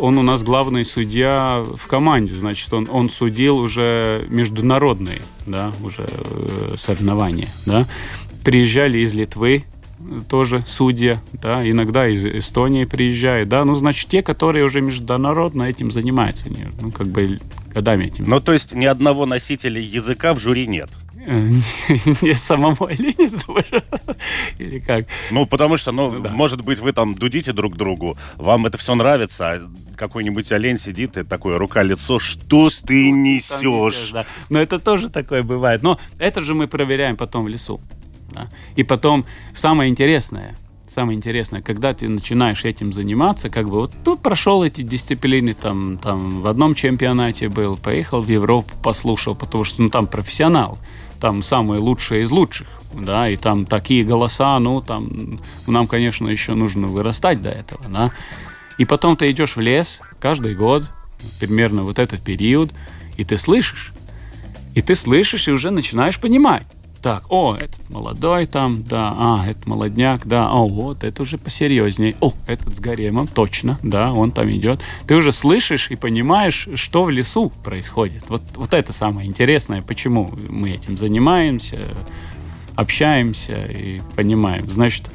он 0.00 0.18
у 0.18 0.22
нас 0.22 0.42
главный 0.42 0.84
судья 0.84 1.62
в 1.62 1.86
команде, 1.86 2.34
значит, 2.34 2.72
он, 2.72 2.88
он 2.90 3.10
судил 3.10 3.58
уже 3.58 4.24
международные, 4.28 5.22
да, 5.46 5.70
уже 5.82 6.06
э, 6.08 6.74
соревнования, 6.78 7.48
да. 7.66 7.86
Приезжали 8.44 8.98
из 8.98 9.12
Литвы, 9.12 9.64
тоже 10.28 10.64
судья, 10.66 11.20
да, 11.32 11.68
иногда 11.68 12.08
из 12.08 12.24
Эстонии 12.24 12.84
приезжают, 12.84 13.48
да, 13.48 13.64
ну, 13.64 13.74
значит, 13.76 14.08
те, 14.08 14.22
которые 14.22 14.64
уже 14.64 14.80
международно 14.80 15.64
этим 15.64 15.90
занимаются, 15.90 16.46
они, 16.46 16.64
ну, 16.80 16.90
как 16.90 17.06
бы 17.08 17.38
годами 17.72 18.04
этим. 18.04 18.24
Ну, 18.28 18.40
то 18.40 18.52
есть 18.52 18.74
ни 18.74 18.86
одного 18.86 19.26
носителя 19.26 19.80
языка 19.80 20.32
в 20.32 20.38
жюри 20.38 20.66
нет? 20.66 20.90
Не 22.22 22.34
самому 22.34 22.86
оленицу? 22.86 23.56
Или 24.58 24.78
как? 24.78 25.06
Ну, 25.30 25.46
потому 25.46 25.76
что, 25.76 25.92
ну, 25.92 26.18
да. 26.18 26.30
может 26.30 26.62
быть, 26.62 26.78
вы 26.78 26.92
там 26.92 27.14
дудите 27.14 27.52
друг 27.52 27.76
другу, 27.76 28.16
вам 28.36 28.66
это 28.66 28.78
все 28.78 28.94
нравится, 28.94 29.50
а 29.50 29.60
какой-нибудь 29.96 30.50
олень 30.52 30.78
сидит 30.78 31.18
и 31.18 31.24
такое 31.24 31.58
рука-лицо, 31.58 32.18
что, 32.18 32.70
что 32.70 32.86
ты 32.86 33.10
несешь? 33.10 33.60
несешь 33.60 34.10
да. 34.12 34.24
Но 34.48 34.60
это 34.60 34.78
тоже 34.78 35.10
такое 35.10 35.42
бывает. 35.42 35.82
Но 35.82 35.98
это 36.18 36.42
же 36.42 36.54
мы 36.54 36.68
проверяем 36.68 37.16
потом 37.16 37.44
в 37.44 37.48
лесу. 37.48 37.80
Да? 38.32 38.48
И 38.76 38.82
потом 38.82 39.26
самое 39.54 39.90
интересное, 39.90 40.56
самое 40.88 41.16
интересное, 41.16 41.60
когда 41.60 41.92
ты 41.92 42.08
начинаешь 42.08 42.64
этим 42.64 42.94
заниматься, 42.94 43.50
как 43.50 43.66
бы 43.66 43.80
вот 43.80 43.90
тут 43.90 44.06
ну, 44.06 44.16
прошел 44.16 44.64
эти 44.64 44.80
дисциплины, 44.80 45.52
там, 45.52 45.98
там 45.98 46.40
в 46.40 46.46
одном 46.46 46.74
чемпионате 46.74 47.50
был, 47.50 47.76
поехал 47.76 48.22
в 48.22 48.28
Европу, 48.28 48.72
послушал, 48.82 49.34
потому 49.34 49.64
что 49.64 49.82
ну, 49.82 49.90
там 49.90 50.06
профессионал 50.06 50.78
там 51.20 51.42
самые 51.42 51.80
лучшие 51.80 52.24
из 52.24 52.30
лучших, 52.30 52.66
да, 52.92 53.28
и 53.28 53.36
там 53.36 53.66
такие 53.66 54.04
голоса, 54.04 54.58
ну, 54.58 54.80
там, 54.80 55.40
нам, 55.66 55.86
конечно, 55.86 56.28
еще 56.28 56.54
нужно 56.54 56.86
вырастать 56.86 57.42
до 57.42 57.50
этого, 57.50 57.82
да. 57.88 58.12
И 58.78 58.84
потом 58.84 59.16
ты 59.16 59.30
идешь 59.30 59.56
в 59.56 59.60
лес 59.60 60.00
каждый 60.18 60.54
год, 60.54 60.88
примерно 61.38 61.82
вот 61.82 61.98
этот 61.98 62.22
период, 62.22 62.72
и 63.16 63.24
ты 63.24 63.36
слышишь, 63.36 63.92
и 64.74 64.80
ты 64.80 64.94
слышишь 64.94 65.48
и 65.48 65.52
уже 65.52 65.70
начинаешь 65.70 66.18
понимать, 66.18 66.66
так, 67.00 67.24
о, 67.30 67.56
этот 67.56 67.88
молодой 67.88 68.46
там, 68.46 68.82
да, 68.82 69.14
а, 69.16 69.44
этот 69.48 69.66
молодняк, 69.66 70.26
да, 70.26 70.50
о, 70.50 70.68
вот, 70.68 71.04
это 71.04 71.22
уже 71.22 71.38
посерьезнее. 71.38 72.14
О, 72.20 72.32
этот 72.46 72.76
с 72.76 72.80
гаремом, 72.80 73.26
точно, 73.26 73.78
да, 73.82 74.12
он 74.12 74.32
там 74.32 74.50
идет. 74.50 74.80
Ты 75.06 75.16
уже 75.16 75.32
слышишь 75.32 75.90
и 75.90 75.96
понимаешь, 75.96 76.68
что 76.74 77.04
в 77.04 77.10
лесу 77.10 77.50
происходит. 77.64 78.24
Вот, 78.28 78.42
вот 78.54 78.74
это 78.74 78.92
самое 78.92 79.26
интересное, 79.26 79.82
почему 79.82 80.30
мы 80.48 80.72
этим 80.72 80.98
занимаемся, 80.98 81.84
общаемся 82.76 83.62
и 83.64 84.00
понимаем. 84.14 84.70
Значит, 84.70 85.10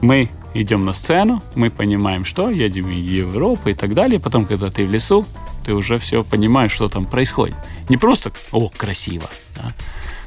мы 0.00 0.28
идем 0.54 0.84
на 0.84 0.92
сцену, 0.92 1.42
мы 1.54 1.70
понимаем, 1.70 2.24
что, 2.24 2.50
едем 2.50 2.86
в 2.86 2.90
Европу 2.90 3.68
и 3.68 3.74
так 3.74 3.94
далее. 3.94 4.20
Потом, 4.20 4.44
когда 4.46 4.70
ты 4.70 4.86
в 4.86 4.90
лесу, 4.92 5.26
ты 5.64 5.74
уже 5.74 5.98
все 5.98 6.24
понимаешь, 6.24 6.72
что 6.72 6.88
там 6.88 7.06
происходит. 7.06 7.56
Не 7.88 7.96
просто, 7.96 8.32
о, 8.52 8.68
красиво, 8.68 9.28
да, 9.56 9.72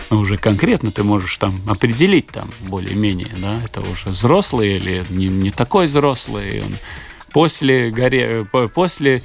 но 0.10 0.20
уже 0.20 0.38
конкретно 0.38 0.92
ты 0.92 1.04
можешь 1.04 1.38
там 1.38 1.62
определить 1.68 2.28
там 2.28 2.50
более-менее, 2.62 3.32
да, 3.38 3.60
это 3.64 3.82
уже 3.82 4.10
взрослый 4.10 4.76
или 4.78 5.04
не, 5.10 5.28
не 5.28 5.52
такой 5.52 5.88
взрослый, 5.88 6.62
он 6.64 6.72
после, 7.32 7.92
горе, 7.92 8.46
после, 8.74 9.22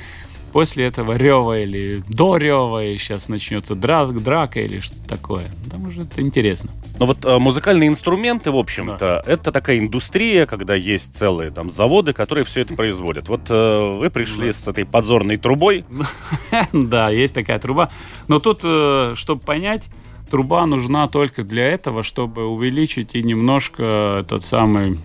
после 0.52 0.86
этого 0.86 1.16
рева 1.16 1.60
или 1.60 2.02
до 2.08 2.36
рева, 2.36 2.84
и 2.84 2.96
сейчас 2.98 3.28
начнется 3.28 3.74
драк, 3.74 4.22
драка 4.22 4.60
или 4.60 4.80
что-то 4.80 5.08
такое. 5.08 5.50
Там 5.70 5.84
уже 5.84 6.02
это 6.02 6.20
интересно. 6.20 6.70
Но 6.98 7.06
вот 7.06 7.24
э, 7.24 7.38
музыкальные 7.38 7.88
инструменты, 7.88 8.50
в 8.50 8.56
общем-то, 8.56 8.98
да. 8.98 9.22
это 9.26 9.50
такая 9.50 9.78
индустрия, 9.78 10.46
когда 10.46 10.74
есть 10.74 11.16
целые 11.16 11.50
там 11.50 11.70
заводы, 11.70 12.12
которые 12.12 12.44
все 12.44 12.60
это 12.60 12.74
производят. 12.74 13.28
Вот 13.28 13.40
э, 13.48 13.98
вы 13.98 14.10
пришли 14.10 14.48
да. 14.48 14.52
с 14.52 14.68
этой 14.68 14.84
подзорной 14.84 15.36
трубой. 15.36 15.84
Да, 16.72 17.08
есть 17.08 17.34
такая 17.34 17.58
труба. 17.58 17.90
Но 18.28 18.38
тут, 18.38 18.60
э, 18.62 19.14
чтобы 19.16 19.40
понять, 19.40 19.84
труба 20.32 20.64
нужна 20.64 21.08
только 21.08 21.44
для 21.44 21.68
этого, 21.68 22.02
чтобы 22.02 22.46
увеличить 22.46 23.10
и 23.12 23.22
немножко 23.22 24.20
этот 24.20 24.42
самый 24.42 24.98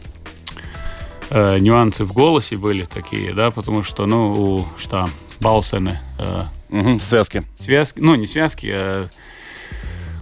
э, 1.29 1.57
нюансы 1.59 2.05
в 2.05 2.13
голосе 2.13 2.55
были 2.55 2.85
такие, 2.85 3.33
да, 3.33 3.51
потому 3.51 3.83
что, 3.83 4.05
ну, 4.05 4.31
у 4.31 4.65
что 4.77 5.09
Балсены... 5.41 5.99
Э, 6.17 6.45
угу, 6.69 6.99
связки. 6.99 7.43
Связки, 7.55 7.99
ну, 7.99 8.15
не 8.15 8.25
связки, 8.25 8.71
а 8.71 9.09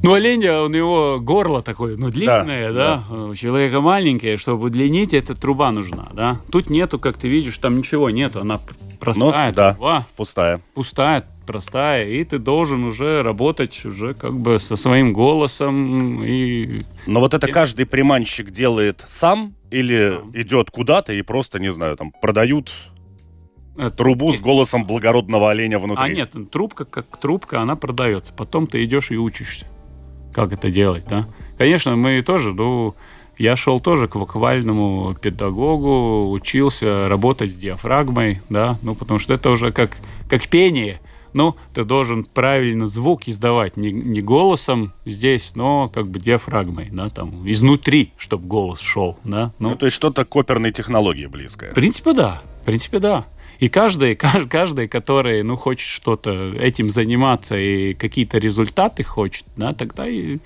ну, 0.01 0.13
оленя, 0.13 0.63
у 0.63 0.69
него 0.69 1.19
горло 1.21 1.61
такое, 1.61 1.97
ну, 1.97 2.09
длинное, 2.09 2.73
да, 2.73 3.03
да? 3.07 3.15
да. 3.15 3.23
У 3.25 3.35
человека 3.35 3.81
маленькое, 3.81 4.37
чтобы 4.37 4.65
удлинить, 4.65 5.13
эта 5.13 5.35
труба 5.35 5.71
нужна, 5.71 6.07
да. 6.13 6.39
Тут 6.51 6.71
нету, 6.71 6.97
как 6.97 7.17
ты 7.17 7.27
видишь, 7.27 7.59
там 7.59 7.77
ничего 7.77 8.09
нету, 8.09 8.41
она 8.41 8.59
простая 8.99 9.23
ну, 9.23 9.53
труба. 9.53 9.77
Да, 9.79 10.07
пустая. 10.15 10.61
Пустая, 10.73 11.27
простая, 11.45 12.07
и 12.07 12.23
ты 12.23 12.39
должен 12.39 12.85
уже 12.85 13.21
работать 13.23 13.85
уже 13.85 14.13
как 14.13 14.37
бы 14.37 14.59
со 14.59 14.75
своим 14.75 15.13
голосом 15.13 16.23
и... 16.23 16.85
Но 17.07 17.19
вот 17.19 17.33
это 17.33 17.47
каждый 17.47 17.85
приманщик 17.85 18.51
делает 18.51 19.03
сам 19.07 19.55
или 19.71 20.19
да. 20.21 20.41
идет 20.41 20.71
куда-то 20.71 21.13
и 21.13 21.21
просто, 21.21 21.59
не 21.59 21.71
знаю, 21.71 21.95
там 21.95 22.11
продают 22.11 22.73
это... 23.77 23.91
трубу 23.91 24.33
с 24.33 24.39
голосом 24.39 24.85
благородного 24.85 25.51
оленя 25.51 25.79
внутри? 25.79 26.05
А 26.05 26.13
нет, 26.13 26.33
трубка 26.51 26.85
как 26.85 27.17
трубка, 27.17 27.61
она 27.61 27.75
продается. 27.75 28.33
Потом 28.33 28.67
ты 28.67 28.83
идешь 28.83 29.11
и 29.11 29.17
учишься, 29.17 29.67
как 30.33 30.51
это 30.51 30.69
делать, 30.69 31.05
да. 31.07 31.27
Конечно, 31.57 31.95
мы 31.95 32.21
тоже, 32.21 32.53
ну, 32.53 32.95
я 33.37 33.55
шел 33.55 33.79
тоже 33.79 34.07
к 34.07 34.15
вокальному 34.15 35.15
педагогу, 35.15 36.29
учился 36.31 37.07
работать 37.07 37.51
с 37.51 37.55
диафрагмой, 37.55 38.41
да, 38.49 38.77
ну, 38.81 38.95
потому 38.95 39.19
что 39.19 39.33
это 39.33 39.49
уже 39.49 39.71
как, 39.71 39.97
как 40.29 40.47
пение– 40.47 40.99
ну, 41.35 41.55
ты 41.73 41.83
должен 41.83 42.23
правильно 42.23 42.87
звук 42.87 43.27
издавать 43.27 43.75
не, 43.75 43.91
не 43.91 44.21
голосом 44.21 44.93
здесь, 45.05 45.51
но 45.53 45.89
как 45.93 46.07
бы 46.07 46.19
диафрагмой, 46.19 46.87
да, 46.91 47.09
там, 47.09 47.45
изнутри, 47.45 48.13
чтобы 48.17 48.47
голос 48.47 48.79
шел, 48.79 49.19
да. 49.25 49.51
Ну, 49.59 49.71
ну 49.71 49.75
то 49.75 49.85
есть 49.85 49.95
что-то 49.95 50.23
к 50.23 50.33
оперной 50.35 50.71
технологии 50.71 51.25
близкое. 51.25 51.71
В 51.71 51.75
принципе, 51.75 52.13
да. 52.13 52.41
В 52.61 52.65
принципе, 52.65 52.99
да. 52.99 53.25
И 53.59 53.67
каждый, 53.67 54.15
каждый, 54.49 54.87
который, 54.87 55.43
ну, 55.43 55.57
хочет 55.57 55.87
что-то 55.87 56.53
этим 56.53 56.89
заниматься 56.89 57.57
и 57.57 57.93
какие-то 57.93 58.37
результаты 58.37 59.03
хочет, 59.03 59.45
да, 59.57 59.73
тогда 59.73 60.07
и 60.07 60.39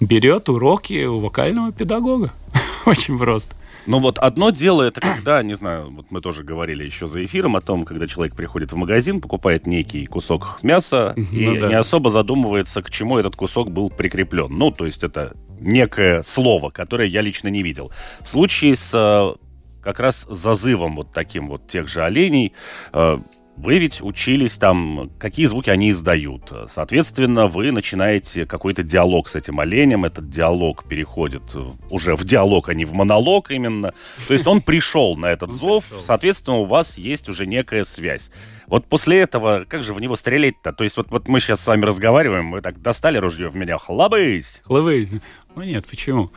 берет 0.00 0.48
уроки 0.48 1.04
у 1.04 1.20
вокального 1.20 1.70
педагога. 1.70 2.32
Очень 2.86 3.18
просто. 3.18 3.54
Ну 3.86 3.98
вот 3.98 4.18
одно 4.18 4.50
дело 4.50 4.82
это 4.82 5.00
когда, 5.00 5.42
не 5.42 5.54
знаю, 5.54 5.90
вот 5.90 6.06
мы 6.10 6.20
тоже 6.20 6.44
говорили 6.44 6.84
еще 6.84 7.06
за 7.06 7.24
эфиром 7.24 7.56
о 7.56 7.60
том, 7.60 7.84
когда 7.84 8.06
человек 8.06 8.36
приходит 8.36 8.72
в 8.72 8.76
магазин, 8.76 9.20
покупает 9.20 9.66
некий 9.66 10.06
кусок 10.06 10.58
мяса 10.62 11.14
ну, 11.16 11.54
и 11.54 11.58
да. 11.58 11.68
не 11.68 11.74
особо 11.74 12.10
задумывается, 12.10 12.82
к 12.82 12.90
чему 12.90 13.18
этот 13.18 13.36
кусок 13.36 13.70
был 13.70 13.90
прикреплен. 13.90 14.48
Ну, 14.50 14.70
то 14.70 14.86
есть 14.86 15.04
это 15.04 15.34
некое 15.60 16.22
слово, 16.22 16.70
которое 16.70 17.08
я 17.08 17.20
лично 17.20 17.48
не 17.48 17.62
видел. 17.62 17.90
В 18.20 18.28
случае 18.28 18.76
с 18.76 18.90
э, 18.92 19.34
как 19.82 20.00
раз 20.00 20.26
зазывом 20.28 20.96
вот 20.96 21.12
таким 21.12 21.48
вот 21.48 21.66
тех 21.66 21.88
же 21.88 22.02
оленей, 22.02 22.52
э, 22.92 23.18
вы 23.58 23.78
ведь 23.78 24.00
учились 24.00 24.52
там, 24.52 25.10
какие 25.18 25.46
звуки 25.46 25.68
они 25.68 25.90
издают. 25.90 26.52
Соответственно, 26.68 27.48
вы 27.48 27.72
начинаете 27.72 28.46
какой-то 28.46 28.82
диалог 28.82 29.28
с 29.28 29.34
этим 29.34 29.58
оленем. 29.58 30.04
Этот 30.04 30.30
диалог 30.30 30.84
переходит 30.88 31.42
уже 31.90 32.14
в 32.14 32.24
диалог, 32.24 32.68
а 32.68 32.74
не 32.74 32.84
в 32.84 32.92
монолог 32.92 33.50
именно. 33.50 33.92
То 34.28 34.34
есть 34.34 34.46
он 34.46 34.60
пришел 34.60 35.16
на 35.16 35.26
этот 35.26 35.52
зов, 35.52 35.84
соответственно, 36.00 36.58
у 36.58 36.64
вас 36.64 36.98
есть 36.98 37.28
уже 37.28 37.46
некая 37.46 37.84
связь. 37.84 38.30
Вот 38.68 38.86
после 38.86 39.18
этого, 39.18 39.64
как 39.68 39.82
же 39.82 39.92
в 39.92 40.00
него 40.00 40.14
стрелять-то? 40.14 40.72
То 40.72 40.84
есть 40.84 40.96
вот, 40.96 41.10
вот 41.10 41.26
мы 41.26 41.40
сейчас 41.40 41.60
с 41.60 41.66
вами 41.66 41.84
разговариваем, 41.84 42.44
мы 42.44 42.60
так 42.60 42.80
достали 42.80 43.18
ружье 43.18 43.48
в 43.48 43.56
меня, 43.56 43.78
хлобысь! 43.78 44.62
Хлобысь! 44.64 45.10
Ну 45.56 45.62
нет, 45.62 45.84
почему? 45.84 46.30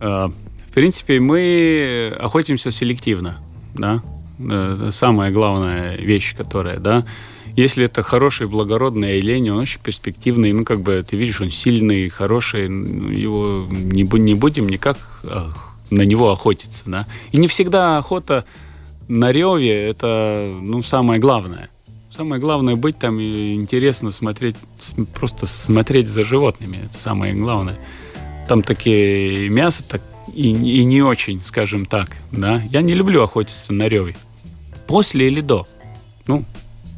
А, 0.00 0.28
в 0.28 0.72
принципе, 0.72 1.20
мы 1.20 2.14
охотимся 2.18 2.70
селективно, 2.70 3.42
да? 3.74 4.02
Э, 4.38 4.90
самая 4.92 5.30
главная 5.30 5.96
вещь, 5.96 6.34
которая, 6.36 6.78
да. 6.78 7.04
Если 7.56 7.86
это 7.86 8.02
хороший, 8.02 8.46
благородный 8.46 9.18
олень, 9.18 9.48
он 9.50 9.58
очень 9.58 9.80
перспективный, 9.80 10.52
ну, 10.52 10.64
как 10.64 10.80
бы, 10.80 11.02
ты 11.08 11.16
видишь, 11.16 11.40
он 11.40 11.50
сильный, 11.50 12.10
хороший, 12.10 12.64
его 12.64 13.66
не, 13.70 14.02
не 14.02 14.34
будем 14.34 14.68
никак 14.68 14.98
а, 15.24 15.52
на 15.90 16.02
него 16.02 16.30
охотиться, 16.32 16.82
да. 16.84 17.06
И 17.32 17.38
не 17.38 17.48
всегда 17.48 17.96
охота 17.96 18.44
на 19.08 19.32
реве– 19.32 19.72
это, 19.88 20.54
ну, 20.60 20.82
самое 20.82 21.18
главное. 21.18 21.70
Самое 22.14 22.40
главное 22.40 22.76
быть 22.76 22.98
там 22.98 23.20
и 23.20 23.54
интересно 23.54 24.10
смотреть, 24.10 24.56
просто 25.14 25.46
смотреть 25.46 26.08
за 26.08 26.24
животными. 26.24 26.80
Это 26.90 26.98
самое 26.98 27.32
главное. 27.32 27.78
Там 28.48 28.62
такие 28.62 29.48
мясо 29.48 29.82
так 29.82 30.02
и, 30.34 30.50
и 30.50 30.84
не 30.84 31.00
очень, 31.02 31.40
скажем 31.42 31.86
так, 31.86 32.16
да. 32.32 32.62
Я 32.70 32.82
не 32.82 32.92
люблю 32.92 33.22
охотиться 33.22 33.72
на 33.72 33.88
реве. 33.88 34.14
После 34.86 35.28
или 35.28 35.40
до? 35.40 35.66
Ну, 36.26 36.44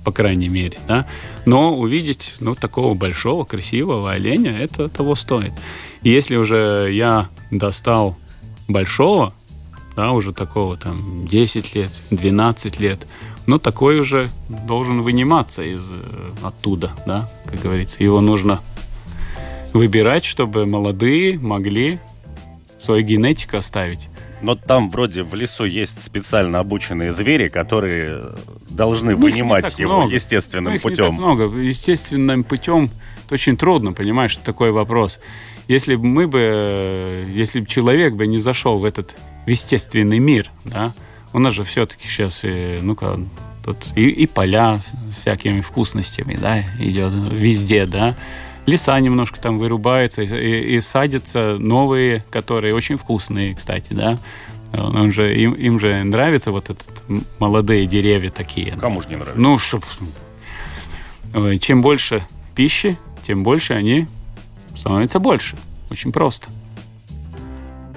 по 0.05 0.13
крайней 0.13 0.49
мере, 0.49 0.79
да. 0.87 1.07
Но 1.45 1.77
увидеть, 1.77 2.35
ну, 2.41 2.55
такого 2.55 2.95
большого, 2.95 3.45
красивого 3.45 4.13
оленя, 4.13 4.59
это 4.59 4.89
того 4.89 5.15
стоит. 5.15 5.53
И 6.03 6.11
если 6.11 6.37
уже 6.37 6.89
я 6.93 7.29
достал 7.51 8.17
большого, 8.69 9.35
да, 9.97 10.13
уже 10.13 10.33
такого 10.33 10.77
там 10.77 11.27
10 11.27 11.75
лет, 11.75 11.91
12 12.11 12.81
лет, 12.81 13.07
но 13.47 13.59
такой 13.59 13.99
уже 13.99 14.31
должен 14.49 15.03
выниматься 15.03 15.63
из 15.63 15.81
э, 15.81 16.31
оттуда, 16.43 16.93
да, 17.07 17.31
как 17.47 17.61
говорится. 17.61 18.03
Его 18.03 18.21
нужно 18.21 18.61
выбирать, 19.73 20.25
чтобы 20.25 20.67
молодые 20.67 21.39
могли 21.39 21.99
свою 22.81 23.03
генетику 23.05 23.57
оставить. 23.57 24.09
Но 24.41 24.55
там 24.55 24.91
вроде 24.91 25.23
в 25.23 25.35
лесу 25.35 25.65
есть 25.65 26.05
специально 26.05 26.61
обученные 26.61 27.13
звери, 27.13 27.49
которые 27.49 28.21
должны 28.71 29.13
ну, 29.13 29.19
вынимать 29.19 29.79
его 29.79 29.99
много. 29.99 30.15
естественным 30.15 30.75
ну, 30.75 30.81
путем. 30.81 31.05
Не 31.05 31.11
так 31.11 31.19
много. 31.19 31.59
Естественным 31.59 32.45
путем 32.45 32.91
это 33.25 33.35
очень 33.35 33.57
трудно, 33.57 33.93
понимаешь, 33.93 34.37
такой 34.39 34.71
вопрос. 34.71 35.21
Если 35.67 35.97
бы 35.97 36.07
мы 36.07 36.27
бы, 36.27 37.27
если 37.29 37.61
бы 37.61 37.67
человек 37.67 38.15
бы 38.15 38.27
не 38.27 38.39
зашел 38.39 38.79
в 38.79 38.85
этот 38.85 39.17
естественный 39.47 40.19
мир, 40.19 40.51
да, 40.65 40.95
у 41.35 41.39
нас 41.39 41.53
же 41.53 41.65
все-таки 41.65 42.09
сейчас, 42.09 42.41
ну-ка, 42.43 43.21
тут 43.63 43.77
и, 43.97 44.09
и 44.09 44.27
поля 44.27 44.81
с 45.13 45.21
всякими 45.21 45.61
вкусностями, 45.61 46.39
да, 46.41 46.63
идет 46.79 47.13
везде, 47.31 47.85
да. 47.85 48.17
Леса 48.69 49.01
немножко 49.01 49.41
там 49.41 49.59
вырубаются 49.59 50.23
и, 50.23 50.77
и, 50.77 50.81
садятся 50.81 51.57
новые, 51.59 52.25
которые 52.31 52.75
очень 52.75 52.97
вкусные, 52.97 53.55
кстати, 53.55 53.93
да. 53.95 54.19
Он 54.73 55.11
же, 55.11 55.35
им, 55.35 55.55
им 55.55 55.81
же 55.81 56.05
нравятся 56.05 56.53
вот 56.53 56.69
этот 56.69 57.03
молодые 57.39 57.87
деревья 57.87 58.29
такие. 58.29 58.73
Кому 58.73 59.03
же 59.03 59.09
не 59.09 59.17
нравится? 59.17 59.41
Ну, 59.41 59.57
чтоб... 59.59 59.83
Чем 61.61 61.81
больше 61.81 62.27
пищи, 62.55 62.99
тем 63.27 63.43
больше 63.43 63.73
они 63.73 64.07
становятся 64.77 65.19
больше. 65.19 65.57
Очень 65.91 66.13
просто. 66.13 66.49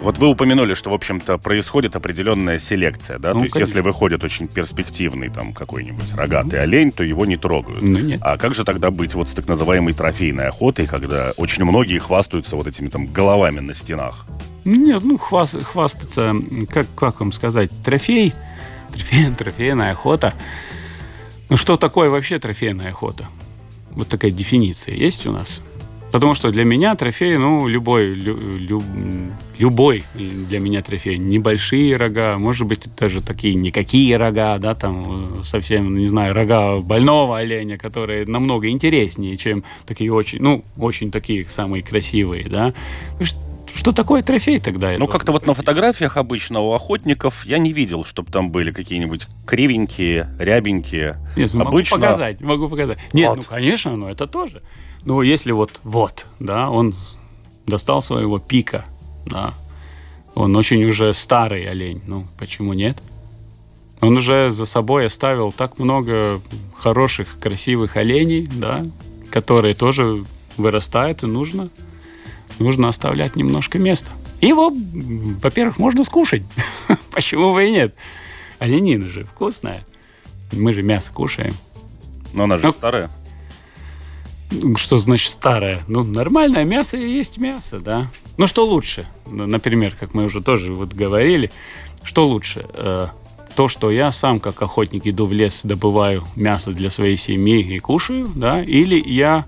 Вот 0.02 0.18
вы 0.18 0.28
упомянули, 0.30 0.74
что, 0.74 0.90
в 0.90 0.94
общем-то, 0.94 1.38
происходит 1.38 1.96
определенная 1.96 2.58
селекция, 2.58 3.20
да? 3.20 3.30
Ну, 3.30 3.36
то 3.36 3.42
есть, 3.44 3.54
конечно. 3.54 3.70
если 3.70 3.82
выходит 3.82 4.24
очень 4.24 4.48
перспективный 4.48 5.30
там 5.30 5.54
какой-нибудь 5.54 6.14
рогатый 6.16 6.60
mm 6.60 6.64
олень, 6.64 6.92
то 6.92 7.04
его 7.04 7.26
не 7.26 7.38
трогают. 7.38 7.84
Ну, 7.84 8.00
нет. 8.00 8.20
А 8.24 8.38
как 8.38 8.56
же 8.56 8.66
тогда 8.66 8.90
быть 8.90 9.14
вот 9.14 9.30
с 9.30 9.34
так 9.34 9.48
называемой 9.48 9.94
трофейной 9.94 10.48
охотой, 10.48 10.88
когда 10.88 11.34
очень 11.38 11.64
многие 11.66 12.00
хвастаются 12.00 12.56
вот 12.56 12.66
этими 12.66 12.90
там 12.90 13.06
головами 13.06 13.60
на 13.60 13.76
стенах? 13.76 14.26
Нет, 14.66 15.04
ну, 15.04 15.20
хваст, 15.20 15.62
хвастаться, 15.62 16.36
как, 16.70 16.88
как 16.96 17.20
вам 17.20 17.32
сказать, 17.32 17.70
трофей, 17.84 18.34
трофей, 18.92 19.32
трофейная 19.38 19.92
охота. 19.92 20.34
Ну, 21.50 21.58
что 21.58 21.76
такое 21.76 22.10
вообще 22.10 22.40
трофейная 22.40 22.90
охота? 22.90 23.28
Вот 23.92 24.08
такая 24.08 24.32
дефиниция 24.32 24.96
есть 24.96 25.28
у 25.28 25.32
нас? 25.32 25.62
Потому 26.12 26.34
что 26.36 26.52
для 26.52 26.66
меня 26.66 26.96
трофей, 26.96 27.38
ну, 27.38 27.68
любой, 27.68 28.14
лю, 28.14 28.38
лю, 28.58 28.84
любой 29.58 30.04
для 30.14 30.60
меня 30.60 30.82
трофей. 30.82 31.18
Небольшие 31.18 31.96
рога, 31.96 32.38
может 32.38 32.68
быть, 32.68 32.88
даже 32.96 33.22
такие 33.22 33.56
никакие 33.56 34.18
рога, 34.18 34.58
да, 34.58 34.76
там 34.76 35.44
совсем, 35.44 35.98
не 35.98 36.08
знаю, 36.08 36.34
рога 36.34 36.80
больного 36.80 37.38
оленя, 37.38 37.78
которые 37.78 38.26
намного 38.26 38.70
интереснее, 38.70 39.38
чем 39.38 39.64
такие 39.86 40.12
очень, 40.14 40.40
ну, 40.42 40.66
очень 40.78 41.12
такие 41.12 41.48
самые 41.48 41.82
красивые, 41.82 42.48
да. 42.50 42.74
Что 43.82 43.94
такое 43.94 44.22
трофей 44.22 44.60
тогда? 44.60 44.96
Ну, 44.96 45.08
как-то 45.08 45.32
вот 45.32 45.48
на 45.48 45.56
фотографиях 45.56 46.16
обычно 46.16 46.60
у 46.60 46.72
охотников 46.74 47.48
я 47.48 47.58
не 47.58 47.74
видел, 47.74 48.06
чтобы 48.06 48.32
там 48.32 48.52
были 48.52 48.72
какие-нибудь 48.72 49.26
кривенькие, 49.48 50.30
рябенькие. 50.38 51.18
Нет, 51.36 51.52
ну, 51.56 51.66
обычно... 51.66 51.98
могу 51.98 52.06
показать, 52.06 52.42
могу 52.42 52.70
показать. 52.70 53.00
Нет, 53.12 53.30
вот. 53.30 53.38
ну, 53.38 53.44
конечно, 53.50 53.98
но 53.98 54.12
это 54.12 54.28
тоже. 54.28 54.62
Ну, 55.04 55.24
если 55.24 55.52
вот, 55.52 55.82
вот, 55.84 56.28
да, 56.40 56.70
он 56.70 56.94
достал 57.66 58.04
своего 58.04 58.38
пика, 58.38 58.86
да, 59.26 59.56
он 60.36 60.56
очень 60.56 60.84
уже 60.84 61.12
старый 61.16 61.64
олень, 61.64 62.04
ну, 62.06 62.28
почему 62.38 62.74
нет? 62.74 63.02
Он 64.00 64.16
уже 64.16 64.52
за 64.52 64.68
собой 64.68 65.08
оставил 65.08 65.52
так 65.52 65.80
много 65.80 66.40
хороших, 66.78 67.40
красивых 67.40 67.98
оленей, 67.98 68.48
да, 68.48 68.86
которые 69.32 69.74
тоже 69.74 70.24
вырастают, 70.58 71.24
и 71.24 71.26
нужно, 71.26 71.72
нужно 72.62 72.88
оставлять 72.88 73.36
немножко 73.36 73.80
места. 73.80 74.12
Его, 74.40 74.72
во-первых, 74.72 75.78
можно 75.78 76.04
скушать. 76.04 76.44
Почему 77.12 77.54
бы 77.54 77.68
и 77.68 77.72
нет? 77.72 77.94
Оленина 78.60 79.08
же 79.08 79.24
вкусная. 79.24 79.82
Мы 80.52 80.74
же 80.74 80.82
мясо 80.82 81.12
кушаем. 81.12 81.54
Но 82.34 82.44
она 82.44 82.58
же 82.58 82.68
ну, 82.68 82.74
старая. 82.74 83.10
Что 84.76 84.98
значит 84.98 85.32
старое? 85.32 85.82
Ну, 85.88 86.04
нормальное 86.04 86.66
мясо 86.66 86.98
и 86.98 87.10
есть 87.10 87.38
мясо, 87.38 87.80
да. 87.80 88.08
Ну, 88.38 88.48
что 88.48 88.66
лучше? 88.66 89.08
Ну, 89.28 89.46
например, 89.48 89.96
как 89.98 90.14
мы 90.14 90.26
уже 90.26 90.42
тоже 90.42 90.74
вот 90.74 90.94
говорили, 90.94 91.52
что 92.04 92.28
лучше? 92.28 92.66
Э, 92.74 93.08
то, 93.56 93.68
что 93.68 93.92
я 93.92 94.12
сам, 94.12 94.40
как 94.40 94.62
охотник, 94.62 95.08
иду 95.08 95.26
в 95.26 95.34
лес, 95.34 95.62
добываю 95.64 96.26
мясо 96.36 96.72
для 96.72 96.90
своей 96.90 97.18
семьи 97.18 97.62
и 97.62 97.80
кушаю, 97.80 98.28
да, 98.36 98.62
или 98.62 99.02
я 99.08 99.46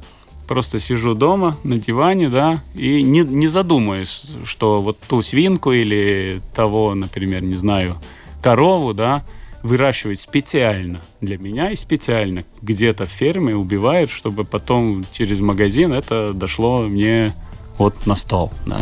просто 0.47 0.79
сижу 0.79 1.15
дома 1.15 1.57
на 1.63 1.77
диване, 1.77 2.29
да, 2.29 2.61
и 2.75 3.01
не, 3.03 3.21
не 3.21 3.47
задумаюсь, 3.47 4.23
что 4.45 4.77
вот 4.77 4.99
ту 5.07 5.21
свинку 5.21 5.71
или 5.71 6.41
того, 6.55 6.95
например, 6.95 7.43
не 7.43 7.55
знаю, 7.55 7.97
корову, 8.41 8.93
да, 8.93 9.23
выращивают 9.63 10.19
специально 10.19 11.01
для 11.21 11.37
меня 11.37 11.71
и 11.71 11.75
специально 11.75 12.43
где-то 12.61 13.05
в 13.05 13.09
ферме 13.09 13.55
убивают, 13.55 14.11
чтобы 14.11 14.43
потом 14.43 15.05
через 15.13 15.39
магазин 15.39 15.93
это 15.93 16.33
дошло 16.33 16.79
мне 16.79 17.33
вот 17.77 18.05
на 18.05 18.15
стол, 18.15 18.51
да. 18.65 18.81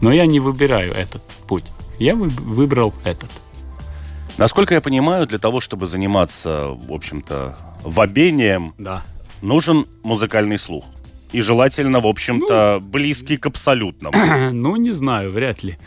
Но 0.00 0.12
я 0.12 0.26
не 0.26 0.40
выбираю 0.40 0.94
этот 0.94 1.22
путь. 1.46 1.64
Я 1.98 2.14
выбрал 2.14 2.94
этот. 3.04 3.28
Насколько 4.38 4.74
я 4.74 4.80
понимаю, 4.80 5.26
для 5.26 5.38
того, 5.38 5.60
чтобы 5.60 5.86
заниматься, 5.86 6.68
в 6.68 6.92
общем-то, 6.92 7.58
вобением, 7.84 8.72
да. 8.78 9.02
Нужен 9.42 9.86
музыкальный 10.02 10.58
слух. 10.58 10.84
И 11.32 11.40
желательно, 11.40 12.00
в 12.00 12.06
общем-то, 12.06 12.78
ну, 12.80 12.86
близкий 12.86 13.36
к 13.36 13.46
абсолютному. 13.46 14.16
Ну, 14.52 14.76
не 14.76 14.90
знаю, 14.90 15.30
вряд 15.30 15.62
ли. 15.62 15.78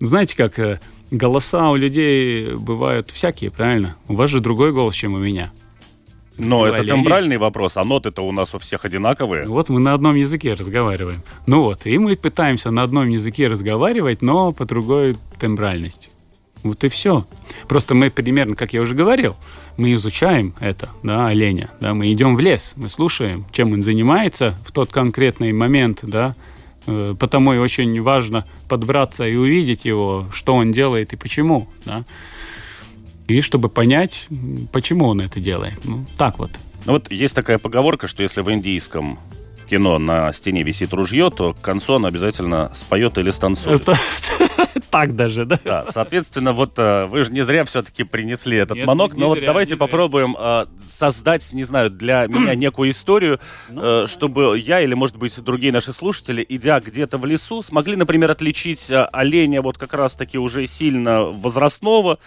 Знаете, 0.00 0.36
как 0.36 0.58
э, 0.58 0.80
голоса 1.10 1.70
у 1.70 1.76
людей 1.76 2.54
бывают 2.56 3.10
всякие, 3.10 3.50
правильно? 3.50 3.96
У 4.08 4.14
вас 4.14 4.30
же 4.30 4.40
другой 4.40 4.72
голос, 4.72 4.94
чем 4.94 5.14
у 5.14 5.18
меня. 5.18 5.52
Но 6.38 6.66
это 6.66 6.84
тембральный 6.84 7.36
вопрос, 7.36 7.76
а 7.76 7.84
ноты-то 7.84 8.22
у 8.22 8.32
нас 8.32 8.54
у 8.54 8.58
всех 8.58 8.84
одинаковые. 8.84 9.46
Вот 9.46 9.68
мы 9.68 9.80
на 9.80 9.92
одном 9.92 10.16
языке 10.16 10.54
разговариваем. 10.54 11.22
Ну 11.46 11.62
вот, 11.62 11.86
и 11.86 11.98
мы 11.98 12.16
пытаемся 12.16 12.70
на 12.70 12.82
одном 12.82 13.08
языке 13.08 13.48
разговаривать, 13.48 14.22
но 14.22 14.52
по 14.52 14.64
другой 14.64 15.16
тембральности. 15.38 16.08
Вот 16.62 16.84
и 16.84 16.88
все. 16.88 17.26
Просто 17.68 17.94
мы 17.94 18.10
примерно, 18.10 18.54
как 18.54 18.72
я 18.72 18.82
уже 18.82 18.94
говорил, 18.94 19.36
мы 19.76 19.94
изучаем 19.94 20.54
это, 20.60 20.90
да, 21.02 21.26
оленя, 21.26 21.70
да, 21.80 21.94
мы 21.94 22.12
идем 22.12 22.36
в 22.36 22.40
лес, 22.40 22.72
мы 22.76 22.88
слушаем, 22.88 23.46
чем 23.52 23.72
он 23.72 23.82
занимается 23.82 24.56
в 24.64 24.72
тот 24.72 24.92
конкретный 24.92 25.52
момент, 25.52 26.00
да, 26.02 26.34
Э, 26.86 27.14
потому 27.18 27.52
и 27.52 27.58
очень 27.58 28.00
важно 28.02 28.46
подбраться 28.68 29.26
и 29.26 29.36
увидеть 29.36 29.84
его, 29.84 30.26
что 30.32 30.54
он 30.54 30.72
делает 30.72 31.12
и 31.12 31.16
почему. 31.16 31.68
Да? 31.84 32.04
И 33.28 33.40
чтобы 33.40 33.68
понять, 33.68 34.26
почему 34.72 35.06
он 35.06 35.20
это 35.20 35.40
делает. 35.40 35.78
Ну, 35.84 36.04
так 36.18 36.38
вот. 36.38 36.50
Ну 36.84 36.94
вот 36.94 37.10
есть 37.10 37.34
такая 37.34 37.58
поговорка, 37.58 38.06
что 38.08 38.22
если 38.22 38.40
в 38.40 38.50
индийском 38.50 39.18
кино 39.70 39.98
на 39.98 40.32
стене 40.32 40.64
висит 40.64 40.92
ружье, 40.92 41.30
то 41.30 41.54
к 41.54 41.60
концу 41.60 41.94
он 41.94 42.06
обязательно 42.06 42.72
споет 42.74 43.16
или 43.18 43.30
станцует. 43.30 43.82
Так 44.92 45.16
даже, 45.16 45.46
да? 45.46 45.58
Да, 45.64 45.86
соответственно, 45.90 46.52
вот 46.52 46.74
э, 46.76 47.06
вы 47.06 47.24
же 47.24 47.32
не 47.32 47.40
зря 47.46 47.64
все-таки 47.64 48.04
принесли 48.04 48.58
этот 48.58 48.76
Нет, 48.76 48.86
монок, 48.86 49.14
но 49.14 49.28
вот 49.28 49.42
давайте 49.42 49.78
попробуем 49.78 50.36
э, 50.38 50.66
создать, 50.86 51.50
не 51.54 51.64
знаю, 51.64 51.88
для 51.88 52.26
меня 52.26 52.54
некую 52.54 52.90
историю, 52.90 53.40
ну, 53.70 54.04
э, 54.04 54.06
чтобы 54.06 54.58
я 54.58 54.82
или, 54.82 54.92
может 54.92 55.16
быть, 55.16 55.34
другие 55.42 55.72
наши 55.72 55.94
слушатели, 55.94 56.44
идя 56.46 56.78
где-то 56.78 57.16
в 57.16 57.24
лесу, 57.24 57.62
смогли, 57.62 57.96
например, 57.96 58.30
отличить 58.32 58.90
оленя 58.90 59.62
вот 59.62 59.78
как 59.78 59.94
раз-таки 59.94 60.36
уже 60.36 60.66
сильно 60.66 61.22
возрастного, 61.22 62.18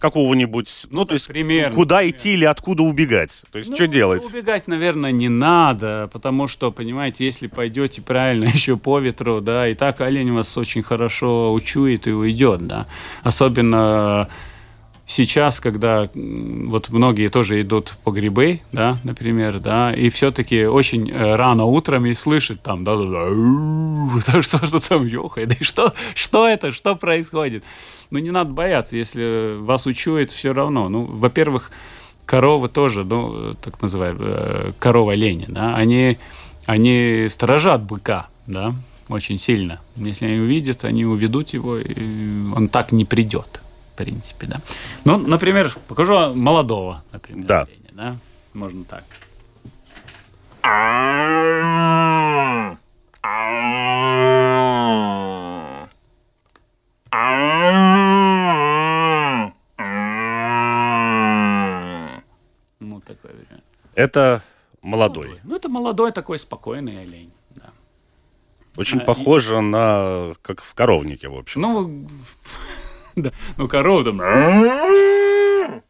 какого-нибудь, 0.00 0.86
ну, 0.90 1.04
то 1.04 1.14
есть 1.14 1.26
Примерно. 1.28 1.74
куда 1.74 1.98
примерно. 1.98 2.16
идти 2.16 2.32
или 2.34 2.44
откуда 2.44 2.82
убегать? 2.82 3.42
То 3.50 3.58
есть 3.58 3.74
что 3.74 3.86
делать? 3.86 4.24
Убегать, 4.24 4.68
наверное, 4.68 5.12
не 5.12 5.28
надо, 5.28 6.08
потому 6.12 6.48
что, 6.48 6.70
понимаете, 6.70 7.24
если 7.24 7.46
пойдете 7.46 8.02
правильно 8.02 8.44
еще 8.54 8.76
по 8.76 8.98
ветру, 8.98 9.40
да, 9.40 9.68
и 9.68 9.74
так 9.74 10.00
олень 10.00 10.32
вас 10.32 10.56
очень 10.56 10.82
хорошо 10.82 11.52
учует 11.52 12.06
и 12.06 12.12
уйдет, 12.12 12.66
да. 12.66 12.86
Особенно 13.22 14.28
сейчас, 15.06 15.60
когда 15.60 16.10
вот 16.14 16.90
многие 16.90 17.28
тоже 17.28 17.60
идут 17.60 17.94
по 18.04 18.10
грибы, 18.10 18.60
да, 18.72 18.98
например, 19.04 19.60
да, 19.60 19.94
и 19.94 20.10
все-таки 20.10 20.66
очень 20.66 21.10
э, 21.10 21.36
рано 21.36 21.64
утром 21.64 22.06
и 22.06 22.14
слышит 22.14 22.60
там, 22.62 22.84
да, 22.84 22.96
да, 22.96 23.04
да, 23.04 23.28
да, 24.32 24.42
что, 24.42 24.66
что 24.66 24.86
там 24.86 25.06
ёхает, 25.06 25.60
и 25.60 25.64
что, 25.64 25.94
что 26.14 26.46
это, 26.46 26.72
что 26.72 26.96
происходит. 26.96 27.62
Ну, 28.10 28.18
не 28.18 28.30
надо 28.30 28.50
бояться, 28.50 28.96
если 28.96 29.56
вас 29.58 29.86
учует, 29.86 30.32
все 30.32 30.52
равно. 30.52 30.88
Ну, 30.88 31.04
во-первых, 31.04 31.70
коровы 32.24 32.68
тоже, 32.68 33.04
ну, 33.04 33.54
так 33.54 33.80
называемые, 33.80 34.74
корова 34.78 35.12
лени, 35.12 35.46
да, 35.48 35.74
они, 35.76 36.18
они 36.66 37.28
сторожат 37.30 37.82
быка, 37.82 38.26
да, 38.46 38.74
очень 39.08 39.38
сильно. 39.38 39.80
Если 39.94 40.26
они 40.26 40.40
увидят, 40.40 40.84
они 40.84 41.04
уведут 41.04 41.50
его, 41.50 41.78
и 41.78 41.94
он 42.54 42.68
так 42.68 42.90
не 42.90 43.04
придет, 43.04 43.60
в 43.96 43.98
принципе, 43.98 44.46
да. 44.46 44.60
Ну, 45.04 45.16
например, 45.16 45.74
покажу 45.88 46.34
молодого, 46.34 47.02
например, 47.12 47.46
Да. 47.46 47.60
оленя, 47.62 47.90
да, 47.92 48.16
можно 48.52 48.84
так. 48.84 49.04
Ну, 62.80 63.00
такой 63.00 63.30
вариант. 63.32 63.64
Это 63.94 64.42
молодой. 64.82 65.40
Ну, 65.44 65.56
это 65.56 65.68
молодой 65.68 66.12
такой 66.12 66.38
спокойный 66.38 67.00
олень, 67.02 67.32
да. 67.54 67.70
Очень 68.76 69.00
А, 69.00 69.02
и- 69.02 69.06
похоже 69.06 69.60
на, 69.60 70.34
как 70.42 70.62
в 70.62 70.74
коровнике, 70.74 71.28
в 71.28 71.36
общем. 71.36 71.60
Ну, 71.62 72.08
да, 73.22 73.32
ну 73.56 73.66
корова 73.66 74.04
там... 74.04 74.18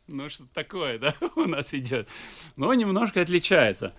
Ну, 0.08 0.30
что 0.30 0.44
такое, 0.54 0.98
да, 0.98 1.14
у 1.36 1.46
нас 1.46 1.74
идет. 1.74 2.08
Но 2.54 2.72
немножко 2.72 3.20
отличается. 3.20 3.92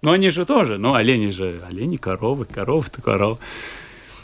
Но 0.00 0.12
они 0.12 0.30
же 0.30 0.46
тоже, 0.46 0.78
ну, 0.78 0.94
олени 0.94 1.28
же, 1.28 1.62
олени, 1.68 1.98
коровы, 1.98 2.46
коровы-то 2.46 3.02
коровы. 3.02 3.38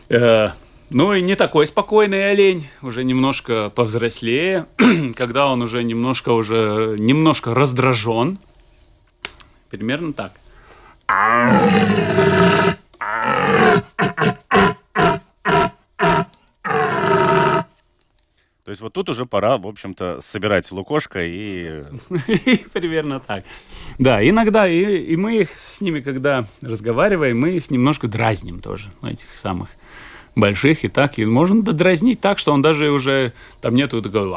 Э, 0.08 0.48
ну, 0.88 1.12
и 1.12 1.20
не 1.20 1.34
такой 1.34 1.66
спокойный 1.66 2.30
олень, 2.30 2.66
уже 2.80 3.04
немножко 3.04 3.68
повзрослее, 3.68 4.66
когда 5.16 5.48
он 5.48 5.60
уже 5.60 5.84
немножко 5.84 6.30
уже, 6.30 6.96
немножко 6.98 7.52
раздражен. 7.52 8.38
Примерно 9.68 10.14
так. 10.14 10.32
То 18.66 18.70
есть 18.70 18.82
вот 18.82 18.92
тут 18.92 19.08
уже 19.08 19.26
пора, 19.26 19.58
в 19.58 19.66
общем-то, 19.68 20.20
собирать 20.20 20.72
лукошко 20.72 21.20
и... 21.24 21.84
Примерно 22.72 23.20
так. 23.20 23.44
Да, 24.00 24.28
иногда 24.28 24.66
и, 24.66 24.96
и 25.04 25.14
мы 25.14 25.36
их 25.42 25.50
с 25.56 25.80
ними, 25.80 26.00
когда 26.00 26.46
разговариваем, 26.60 27.38
мы 27.38 27.50
их 27.50 27.70
немножко 27.70 28.08
дразним 28.08 28.58
тоже, 28.60 28.90
этих 29.04 29.36
самых 29.36 29.68
больших 30.34 30.84
и 30.84 30.88
так. 30.88 31.16
И 31.20 31.24
можно 31.24 31.62
додразнить 31.62 32.20
так, 32.20 32.40
что 32.40 32.52
он 32.52 32.60
даже 32.60 32.90
уже, 32.90 33.34
там 33.60 33.76
нету 33.76 34.02
такого... 34.02 34.36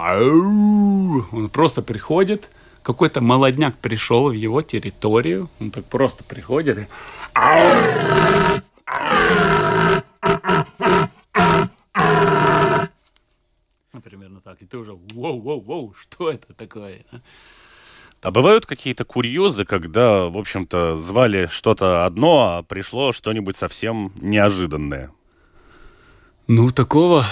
Он 1.31 1.49
просто 1.49 1.81
приходит, 1.81 2.51
какой-то 2.83 3.21
молодняк 3.21 3.79
пришел 3.79 4.29
в 4.29 4.33
его 4.33 4.61
территорию, 4.61 5.49
он 5.59 5.71
так 5.71 5.85
просто 5.85 6.23
приходит 6.23 6.77
и... 6.77 6.87
примерно 14.01 14.41
так. 14.41 14.61
И 14.61 14.65
ты 14.65 14.77
уже, 14.77 14.91
воу-воу-воу, 14.91 15.93
что 15.95 16.31
это 16.31 16.53
такое? 16.53 17.05
а?» 17.11 17.21
А 18.21 18.31
бывают 18.31 18.65
какие-то 18.65 19.05
курьезы, 19.05 19.63
когда, 19.63 20.25
в 20.25 20.37
общем-то, 20.37 20.95
звали 20.97 21.47
что-то 21.49 22.05
одно, 22.05 22.57
а 22.57 22.63
пришло 22.63 23.13
что-нибудь 23.13 23.55
совсем 23.55 24.11
неожиданное? 24.19 25.11
Ну, 26.47 26.71
такого... 26.71 27.25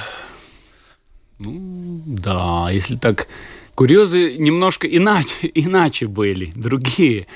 Ну, 1.39 2.01
да, 2.05 2.69
если 2.71 2.95
так... 2.95 3.27
Курьезы 3.75 4.37
немножко 4.37 4.87
иначе, 4.87 5.51
иначе 5.53 6.07
были, 6.07 6.51
другие. 6.55 7.27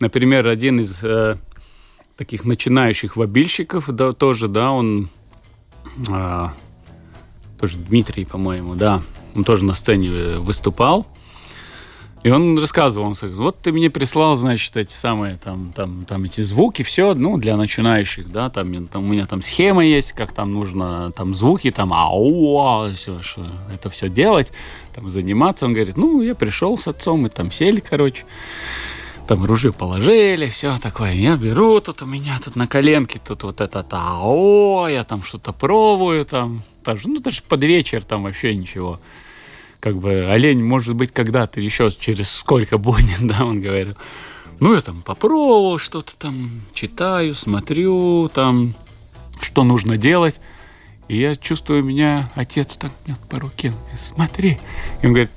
Например, 0.00 0.48
один 0.48 0.80
из 0.80 1.02
э, 1.02 1.36
таких 2.16 2.44
начинающих 2.44 3.16
вобильщиков, 3.16 3.90
да, 3.90 4.12
тоже, 4.12 4.48
да, 4.48 4.70
он... 4.70 5.10
а, 6.08 6.54
тоже 7.62 7.76
Дмитрий, 7.76 8.24
по-моему, 8.24 8.74
да. 8.74 9.02
Он 9.36 9.44
тоже 9.44 9.64
на 9.64 9.74
сцене 9.74 10.08
э, 10.08 10.38
выступал. 10.38 11.06
И 12.24 12.30
он 12.30 12.58
рассказывал, 12.58 13.06
он 13.06 13.14
сказал, 13.14 13.36
вот 13.36 13.60
ты 13.60 13.70
мне 13.70 13.88
прислал, 13.88 14.34
значит, 14.34 14.76
эти 14.76 14.92
самые 14.92 15.38
там, 15.38 15.72
там, 15.72 16.04
там 16.04 16.24
эти 16.24 16.40
звуки, 16.40 16.82
все, 16.82 17.14
ну, 17.14 17.36
для 17.36 17.56
начинающих, 17.56 18.32
да, 18.32 18.50
там, 18.50 18.88
там 18.88 19.04
у 19.04 19.08
меня 19.12 19.26
там 19.26 19.42
схема 19.42 19.84
есть, 19.84 20.12
как 20.12 20.32
там 20.32 20.52
нужно, 20.52 21.12
там 21.12 21.36
звуки, 21.36 21.70
там, 21.70 21.92
ау, 21.92 22.92
все, 22.94 23.22
что, 23.22 23.46
это 23.72 23.90
все 23.90 24.08
делать, 24.08 24.52
там, 24.92 25.08
заниматься. 25.08 25.64
Он 25.64 25.72
говорит, 25.72 25.96
ну, 25.96 26.20
я 26.20 26.34
пришел 26.34 26.76
с 26.76 26.88
отцом, 26.88 27.20
мы 27.20 27.28
там 27.28 27.52
сели, 27.52 27.78
короче, 27.78 28.24
там 29.34 29.44
ружье 29.46 29.72
положили, 29.72 30.46
все 30.48 30.76
такое. 30.76 31.12
Я 31.12 31.36
беру, 31.36 31.80
тут 31.80 32.02
у 32.02 32.06
меня 32.06 32.38
тут 32.44 32.54
на 32.54 32.66
коленке, 32.66 33.18
тут 33.18 33.44
вот 33.44 33.62
это 33.62 33.82
тао, 33.82 34.88
я 34.88 35.04
там 35.04 35.22
что-то 35.22 35.52
пробую, 35.52 36.26
там, 36.26 36.62
даже, 36.84 37.08
ну, 37.08 37.18
даже 37.18 37.40
под 37.42 37.64
вечер 37.64 38.04
там 38.04 38.24
вообще 38.24 38.54
ничего 38.54 39.00
как 39.80 39.96
бы 39.96 40.30
олень, 40.30 40.62
может 40.62 40.94
быть, 40.94 41.12
когда-то 41.12 41.60
еще 41.60 41.90
через 41.90 42.30
сколько 42.30 42.78
будет, 42.78 43.18
да, 43.20 43.44
он 43.44 43.60
говорил. 43.60 43.96
Ну, 44.60 44.74
я 44.74 44.80
там 44.80 45.02
попробовал 45.02 45.78
что-то 45.78 46.14
там, 46.16 46.50
читаю, 46.72 47.34
смотрю, 47.34 48.30
там, 48.32 48.74
что 49.40 49.64
нужно 49.64 49.96
делать. 49.96 50.38
И 51.08 51.16
я 51.16 51.34
чувствую, 51.34 51.82
меня 51.82 52.30
отец 52.36 52.76
так 52.76 52.92
мне 53.06 53.16
по 53.28 53.40
руке, 53.40 53.72
смотри. 53.96 54.58
И 55.02 55.06
он 55.06 55.14
говорит, 55.14 55.32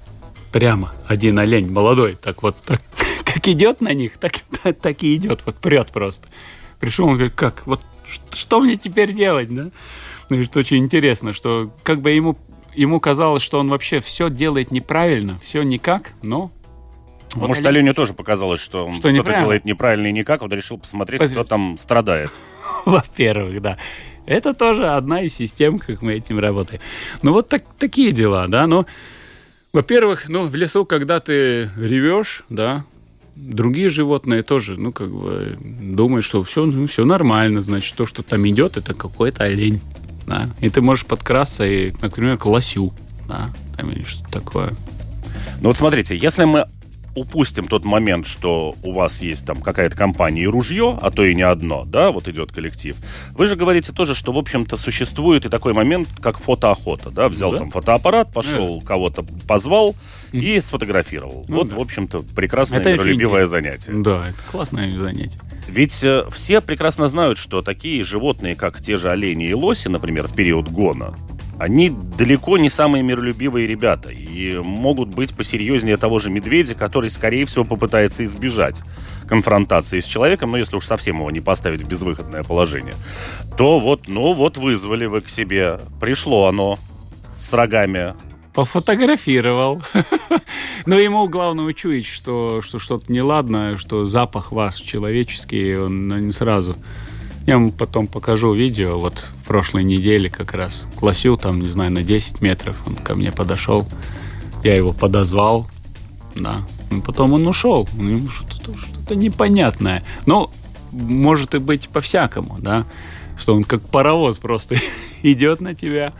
прямо 0.52 0.94
один 1.08 1.40
олень 1.40 1.72
молодой, 1.72 2.16
так 2.16 2.44
вот, 2.44 2.56
так, 2.62 2.82
как 3.24 3.48
идет 3.48 3.82
на 3.82 3.94
них, 3.94 4.18
так, 4.18 4.34
так, 4.64 4.78
так 4.82 5.04
и 5.04 5.16
идет, 5.16 5.42
вот 5.46 5.56
прет 5.56 5.90
просто. 5.90 6.28
Пришел, 6.80 7.08
он 7.08 7.16
говорит, 7.16 7.34
как, 7.36 7.66
вот 7.66 7.82
что 8.32 8.60
мне 8.60 8.76
теперь 8.76 9.14
делать, 9.14 9.54
да? 9.54 9.70
Ну, 10.30 10.42
это 10.42 10.60
очень 10.60 10.78
интересно, 10.78 11.34
что 11.34 11.72
как 11.84 12.02
бы 12.02 12.12
ему, 12.12 12.38
ему 12.74 13.00
казалось, 13.00 13.44
что 13.44 13.60
он 13.60 13.70
вообще 13.70 14.00
все 14.00 14.30
делает 14.30 14.72
неправильно, 14.72 15.40
все 15.40 15.64
никак, 15.64 16.12
но... 16.22 16.52
вот 17.36 17.50
Может, 17.50 17.66
Оленю 17.66 17.94
тоже 17.94 18.14
показалось, 18.14 18.60
что 18.60 18.86
он 18.88 18.94
Что 18.94 19.12
что-то 19.12 19.38
делает 19.38 19.66
неправильно 19.66 20.08
и 20.08 20.12
никак. 20.12 20.42
Он 20.42 20.52
решил 20.52 20.78
посмотреть, 20.78 21.20
Подожди. 21.20 21.36
кто 21.36 21.44
там 21.44 21.78
страдает. 21.78 22.32
Во-первых, 22.86 23.62
да. 23.62 23.78
Это 24.26 24.56
тоже 24.56 24.88
одна 24.88 25.22
из 25.22 25.36
систем, 25.36 25.78
как 25.78 26.02
мы 26.02 26.14
этим 26.14 26.40
работаем. 26.40 26.82
Ну, 27.22 27.34
вот 27.34 27.48
так, 27.48 27.64
такие 27.78 28.12
дела, 28.12 28.48
да. 28.48 28.66
Ну, 28.66 28.86
во-первых, 29.72 30.30
ну, 30.30 30.48
в 30.48 30.56
лесу, 30.56 30.86
когда 30.86 31.20
ты 31.20 31.70
ревешь, 31.78 32.44
да, 32.50 32.86
другие 33.36 33.90
животные 33.90 34.44
тоже, 34.44 34.78
ну, 34.78 34.92
как 34.92 35.12
бы 35.12 35.58
думают, 35.60 36.26
что 36.26 36.44
все, 36.44 36.66
ну, 36.66 36.88
все 36.88 37.06
нормально, 37.06 37.62
значит, 37.62 37.96
то, 37.96 38.06
что 38.06 38.24
там 38.24 38.48
идет, 38.48 38.78
это 38.78 38.94
какой-то 38.94 39.44
олень, 39.44 39.82
да. 40.26 40.50
И 40.62 40.70
ты 40.70 40.82
можешь 40.82 41.06
подкрасться 41.06 41.66
и, 41.66 41.92
например, 42.02 42.38
к 42.38 42.46
лосю, 42.46 42.94
да, 43.28 43.50
там 43.78 43.92
или 43.92 44.04
что-то 44.04 44.32
такое. 44.32 44.70
Ну 45.62 45.70
вот 45.70 45.78
смотрите, 45.78 46.16
если 46.16 46.46
мы 46.46 46.66
упустим 47.16 47.68
тот 47.68 47.86
момент, 47.86 48.28
что 48.28 48.76
у 48.84 48.92
вас 48.92 49.22
есть 49.22 49.46
там 49.46 49.62
какая-то 49.62 49.96
компания 49.96 50.44
и 50.44 50.48
ружье, 50.48 50.98
а 51.02 51.12
то 51.12 51.24
и 51.24 51.34
не 51.34 51.42
одно, 51.42 51.86
да, 51.86 52.12
вот 52.12 52.28
идет 52.28 52.52
коллектив. 52.52 52.96
Вы 53.32 53.48
же 53.48 53.56
говорите 53.56 53.92
тоже, 53.92 54.14
что, 54.16 54.32
в 54.34 54.38
общем-то, 54.38 54.78
существует 54.78 55.46
и 55.46 55.50
такой 55.50 55.74
момент, 55.74 56.08
как 56.22 56.40
фотоохота, 56.40 57.10
да, 57.12 57.30
взял 57.30 57.52
Да. 57.52 57.60
там 57.60 57.72
фотоаппарат, 57.72 58.34
пошел, 58.34 58.82
кого-то 58.82 59.26
позвал 59.48 59.96
и 60.32 60.60
сфотографировал. 60.60 61.46
Ну 61.48 61.58
вот, 61.58 61.70
да. 61.70 61.78
в 61.78 61.82
общем-то, 61.82 62.24
прекрасное 62.36 62.80
Это 62.82 62.94
миролюбивое 62.94 63.46
занятие. 63.46 63.94
Да, 63.94 64.28
это 64.30 64.38
классное 64.52 64.92
занятие. 64.92 65.40
Ведь 65.68 66.04
э, 66.04 66.26
все 66.32 66.62
прекрасно 66.62 67.08
знают, 67.08 67.38
что 67.38 67.62
такие 67.62 68.04
животные, 68.04 68.56
как 68.56 68.82
те 68.82 68.98
же 68.98 69.10
олени 69.10 69.46
и 69.48 69.54
лоси, 69.54 69.88
например, 69.88 70.28
в 70.28 70.36
период 70.36 70.70
гона, 70.70 71.16
они 71.60 71.90
далеко 71.90 72.58
не 72.58 72.70
самые 72.70 73.04
миролюбивые 73.04 73.68
ребята 73.68 74.10
и 74.10 74.58
могут 74.58 75.10
быть 75.10 75.36
посерьезнее 75.36 75.98
того 75.98 76.20
же 76.20 76.30
медведя, 76.30 76.76
который, 76.76 77.10
скорее 77.10 77.46
всего, 77.46 77.64
попытается 77.64 78.26
избежать 78.26 78.82
конфронтации 79.28 80.00
с 80.00 80.06
человеком, 80.06 80.52
но 80.52 80.58
если 80.58 80.76
уж 80.76 80.86
совсем 80.86 81.18
его 81.18 81.32
не 81.32 81.42
поставить 81.42 81.82
в 81.82 81.88
безвыходное 81.88 82.44
положение, 82.44 82.94
то 83.58 83.80
вот, 83.80 84.08
ну 84.08 84.34
вот 84.34 84.58
вызвали 84.58 85.06
вы 85.06 85.22
к 85.22 85.30
себе, 85.30 85.80
пришло 86.00 86.48
оно 86.48 86.78
с 87.36 87.54
рогами 87.54 88.14
пофотографировал. 88.56 89.84
Но 90.86 90.98
ему 90.98 91.28
главное 91.28 91.66
учуять, 91.66 92.06
что, 92.06 92.62
что 92.64 92.80
что-то 92.80 93.12
неладное, 93.12 93.78
что 93.78 94.06
запах 94.06 94.52
вас 94.52 94.78
человеческий, 94.78 95.76
он 95.76 96.08
не 96.22 96.32
сразу. 96.32 96.76
Я 97.46 97.58
вам 97.58 97.72
потом 97.72 98.08
покажу 98.08 98.54
видео, 98.54 99.00
вот 99.00 99.20
в 99.20 99.48
прошлой 99.48 99.84
неделе 99.84 100.30
как 100.30 100.54
раз. 100.54 100.86
Классю 101.00 101.38
там, 101.38 101.62
не 101.62 101.70
знаю, 101.70 101.92
на 101.92 102.02
10 102.02 102.42
метров. 102.42 102.76
Он 102.88 102.96
ко 102.96 103.16
мне 103.16 103.32
подошел, 103.32 103.88
я 104.64 104.76
его 104.76 104.94
подозвал, 104.94 105.68
да. 106.36 106.62
И 106.92 107.00
потом 107.02 107.34
он 107.34 107.48
ушел. 107.48 107.88
Что-то, 107.88 108.78
что-то 108.78 109.16
непонятное. 109.16 110.04
Но 110.26 110.52
может 110.92 111.54
и 111.54 111.60
быть 111.60 111.90
по-всякому, 111.90 112.58
да. 112.60 112.86
Что 113.38 113.54
он 113.54 113.64
как 113.64 113.82
паровоз 113.82 114.38
просто 114.38 114.76
идет 115.22 115.62
на 115.62 115.76
тебя 115.76 116.14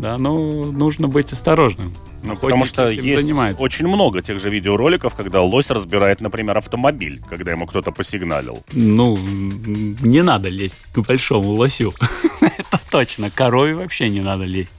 да, 0.00 0.16
ну, 0.16 0.64
нужно 0.72 1.08
быть 1.08 1.32
осторожным. 1.32 1.94
Ну, 2.22 2.36
потому 2.36 2.64
что 2.64 2.90
есть 2.90 3.22
занимается. 3.22 3.62
очень 3.62 3.86
много 3.86 4.22
тех 4.22 4.40
же 4.40 4.50
видеороликов, 4.50 5.14
когда 5.14 5.42
лось 5.42 5.70
разбирает, 5.70 6.20
например, 6.20 6.58
автомобиль, 6.58 7.22
когда 7.28 7.52
ему 7.52 7.66
кто-то 7.66 7.92
посигналил. 7.92 8.62
Ну, 8.72 9.16
не 9.16 10.22
надо 10.22 10.48
лезть 10.48 10.76
к 10.92 11.00
большому 11.00 11.52
лосю. 11.52 11.94
Это 12.40 12.80
точно. 12.90 13.30
Корове 13.30 13.74
вообще 13.74 14.08
не 14.08 14.20
надо 14.20 14.44
лезть. 14.44 14.74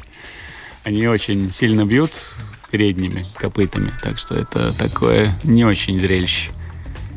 Они 0.84 1.08
очень 1.08 1.51
сильно 1.51 1.86
бьют 1.86 2.12
передними 2.71 3.23
копытами, 3.36 3.91
так 4.01 4.17
что 4.17 4.36
это 4.36 4.75
такое 4.77 5.32
не 5.43 5.65
очень 5.65 5.99
зрелище. 5.99 6.49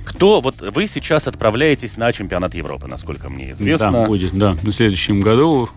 Кто, 0.04 0.40
вот 0.40 0.60
вы 0.60 0.86
сейчас 0.86 1.26
отправляетесь 1.28 1.96
на 1.96 2.12
чемпионат 2.12 2.54
Европы, 2.54 2.88
насколько 2.88 3.30
мне 3.30 3.52
известно. 3.52 3.92
Да, 3.92 4.06
будет, 4.06 4.36
да. 4.36 4.52
В 4.52 4.70
следующем 4.72 5.20
году 5.20 5.70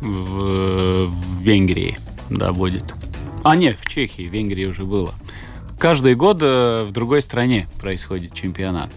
в, 0.00 1.06
в 1.06 1.42
Венгрии, 1.42 1.96
да, 2.28 2.52
будет. 2.52 2.94
А 3.42 3.56
нет, 3.56 3.78
в 3.80 3.88
Чехии, 3.88 4.28
в 4.28 4.32
Венгрии 4.32 4.66
уже 4.66 4.84
было. 4.84 5.14
Каждый 5.78 6.14
год 6.14 6.38
э, 6.42 6.84
в 6.84 6.92
другой 6.92 7.22
стране 7.22 7.66
происходит 7.80 8.34
чемпионат. 8.34 8.92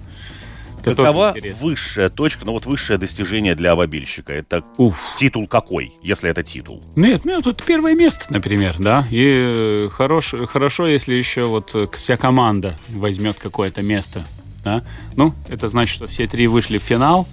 Это 0.81 0.95
Какова 0.97 1.33
высшая 1.61 2.09
точка, 2.09 2.43
ну 2.43 2.51
вот 2.51 2.65
высшее 2.65 2.99
достижение 2.99 3.55
для 3.55 3.71
авобильщика? 3.71 4.33
Это 4.33 4.63
Уф. 4.77 4.99
титул 5.17 5.47
какой, 5.47 5.93
если 6.01 6.29
это 6.29 6.43
титул? 6.43 6.83
Нет, 6.97 7.21
ну 7.23 7.41
тут 7.41 7.63
первое 7.63 7.95
место, 7.95 8.25
например, 8.29 8.75
да. 8.79 9.07
И 9.09 9.87
хорош, 9.93 10.35
хорошо, 10.49 10.87
если 10.87 11.13
еще 11.13 11.45
вот 11.45 11.73
вся 11.93 12.17
команда 12.17 12.77
возьмет 12.89 13.37
какое-то 13.39 13.81
место. 13.81 14.23
Да? 14.65 14.83
Ну, 15.15 15.33
это 15.47 15.69
значит, 15.69 15.95
что 15.95 16.07
все 16.07 16.27
три 16.27 16.47
вышли 16.47 16.79
в 16.79 16.83
финал, 16.83 17.27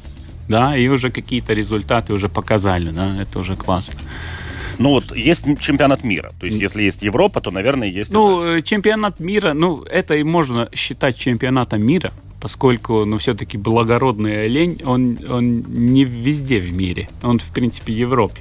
да, 0.48 0.76
и 0.76 0.86
уже 0.86 1.10
какие-то 1.10 1.52
результаты 1.52 2.12
уже 2.12 2.28
показали, 2.28 2.90
да, 2.90 3.16
это 3.20 3.40
уже 3.40 3.56
классно. 3.56 3.98
Ну 4.80 4.90
вот 4.92 5.14
есть 5.14 5.44
чемпионат 5.60 6.04
мира, 6.04 6.32
то 6.40 6.46
есть 6.46 6.58
если 6.58 6.82
есть 6.82 7.02
Европа, 7.02 7.42
то, 7.42 7.50
наверное, 7.50 7.86
есть... 7.86 8.14
Ну, 8.14 8.40
это... 8.40 8.62
чемпионат 8.62 9.20
мира, 9.20 9.52
ну, 9.52 9.82
это 9.82 10.14
и 10.14 10.22
можно 10.22 10.70
считать 10.74 11.18
чемпионатом 11.18 11.82
мира, 11.82 12.10
поскольку, 12.40 13.04
ну, 13.04 13.18
все-таки 13.18 13.58
благородный 13.58 14.40
олень, 14.44 14.80
он, 14.82 15.18
он 15.28 15.60
не 15.68 16.04
везде 16.04 16.60
в 16.60 16.72
мире, 16.72 17.10
он, 17.22 17.38
в 17.40 17.52
принципе, 17.52 17.92
в 17.92 17.96
Европе. 17.96 18.40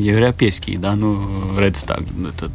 Европейский, 0.00 0.76
да, 0.76 0.96
ну, 0.96 1.12
Star, 1.58 2.02
этот, 2.28 2.52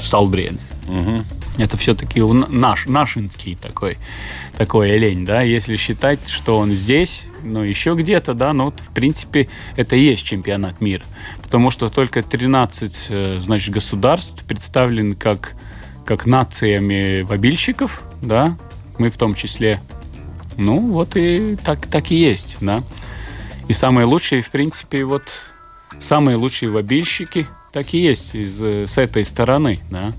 Сталбред. 0.00 0.54
Угу. 0.88 1.24
Это 1.58 1.76
все-таки 1.76 2.20
наш, 2.20 2.86
нашинский 2.86 3.56
такой, 3.56 3.98
такой 4.56 4.92
олень, 4.92 5.24
да, 5.24 5.42
если 5.42 5.76
считать, 5.76 6.20
что 6.28 6.58
он 6.58 6.72
здесь, 6.72 7.26
ну, 7.42 7.62
еще 7.62 7.94
где-то, 7.94 8.34
да, 8.34 8.52
ну, 8.52 8.66
вот, 8.66 8.80
в 8.80 8.92
принципе, 8.92 9.48
это 9.76 9.96
и 9.96 10.02
есть 10.02 10.24
чемпионат 10.24 10.80
мира. 10.80 11.04
Потому 11.42 11.70
что 11.70 11.88
только 11.88 12.22
13, 12.22 13.06
э, 13.08 13.40
значит, 13.40 13.72
государств 13.72 14.44
представлены 14.44 15.14
как, 15.14 15.54
как 16.04 16.26
нациями 16.26 17.22
вобильщиков, 17.22 18.02
да, 18.22 18.58
мы 18.98 19.10
в 19.10 19.16
том 19.16 19.34
числе. 19.34 19.80
Ну, 20.56 20.80
вот 20.80 21.16
и 21.16 21.56
так, 21.56 21.86
так 21.86 22.10
и 22.10 22.16
есть, 22.16 22.58
да. 22.60 22.82
И 23.68 23.72
самые 23.72 24.04
лучшие, 24.06 24.42
в 24.42 24.50
принципе, 24.50 25.04
вот 25.04 25.24
самые 26.00 26.36
лучшие 26.36 26.70
вобильщики 26.70 27.46
так 27.72 27.92
и 27.92 27.98
есть 27.98 28.34
из, 28.34 28.62
э, 28.62 28.86
с 28.86 28.96
этой 28.96 29.24
стороны, 29.24 29.78
да. 29.90 30.14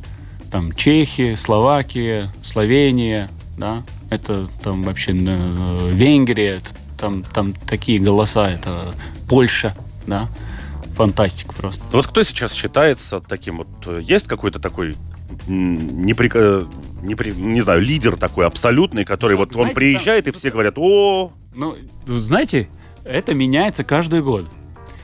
Там 0.51 0.73
Чехия, 0.73 1.35
Словакия, 1.35 2.31
Словения, 2.43 3.29
да, 3.57 3.81
это 4.11 4.47
там 4.63 4.83
вообще 4.83 5.11
э, 5.11 5.91
Венгрия, 5.91 6.61
там, 6.99 7.23
там 7.23 7.53
такие 7.53 7.99
голоса, 7.99 8.49
это 8.49 8.93
Польша, 9.27 9.75
да, 10.05 10.27
фантастика 10.95 11.53
просто. 11.53 11.81
Вот 11.91 12.07
кто 12.07 12.23
сейчас 12.23 12.53
считается 12.53 13.21
таким 13.21 13.57
вот, 13.57 13.67
э, 13.87 13.99
есть 14.01 14.27
какой-то 14.27 14.59
такой 14.59 14.93
непри... 15.47 16.29
Э, 16.33 16.63
непри... 17.01 17.33
не 17.33 17.61
знаю, 17.61 17.81
лидер 17.81 18.17
такой 18.17 18.45
абсолютный, 18.45 19.05
который 19.05 19.33
ну, 19.33 19.39
вот 19.39 19.51
знаете, 19.51 19.69
он 19.69 19.75
приезжает 19.75 20.25
там, 20.25 20.33
и 20.33 20.37
все 20.37 20.51
говорят, 20.51 20.75
о... 20.77 21.31
Ну, 21.55 21.75
знаете, 22.05 22.67
это 23.03 23.33
меняется 23.33 23.83
каждый 23.83 24.21
год. 24.21 24.45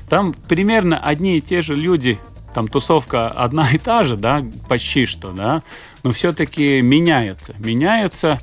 Там 0.10 0.34
примерно 0.48 1.00
одни 1.00 1.38
и 1.38 1.42
те 1.42 1.62
же 1.62 1.76
люди 1.76 2.20
там 2.54 2.68
тусовка 2.68 3.30
одна 3.30 3.72
и 3.72 3.78
та 3.78 4.04
же, 4.04 4.16
да, 4.16 4.46
почти 4.70 5.06
что, 5.06 5.32
да, 5.32 5.64
но 6.04 6.12
все-таки 6.12 6.82
меняются, 6.82 7.56
меняются, 7.58 8.40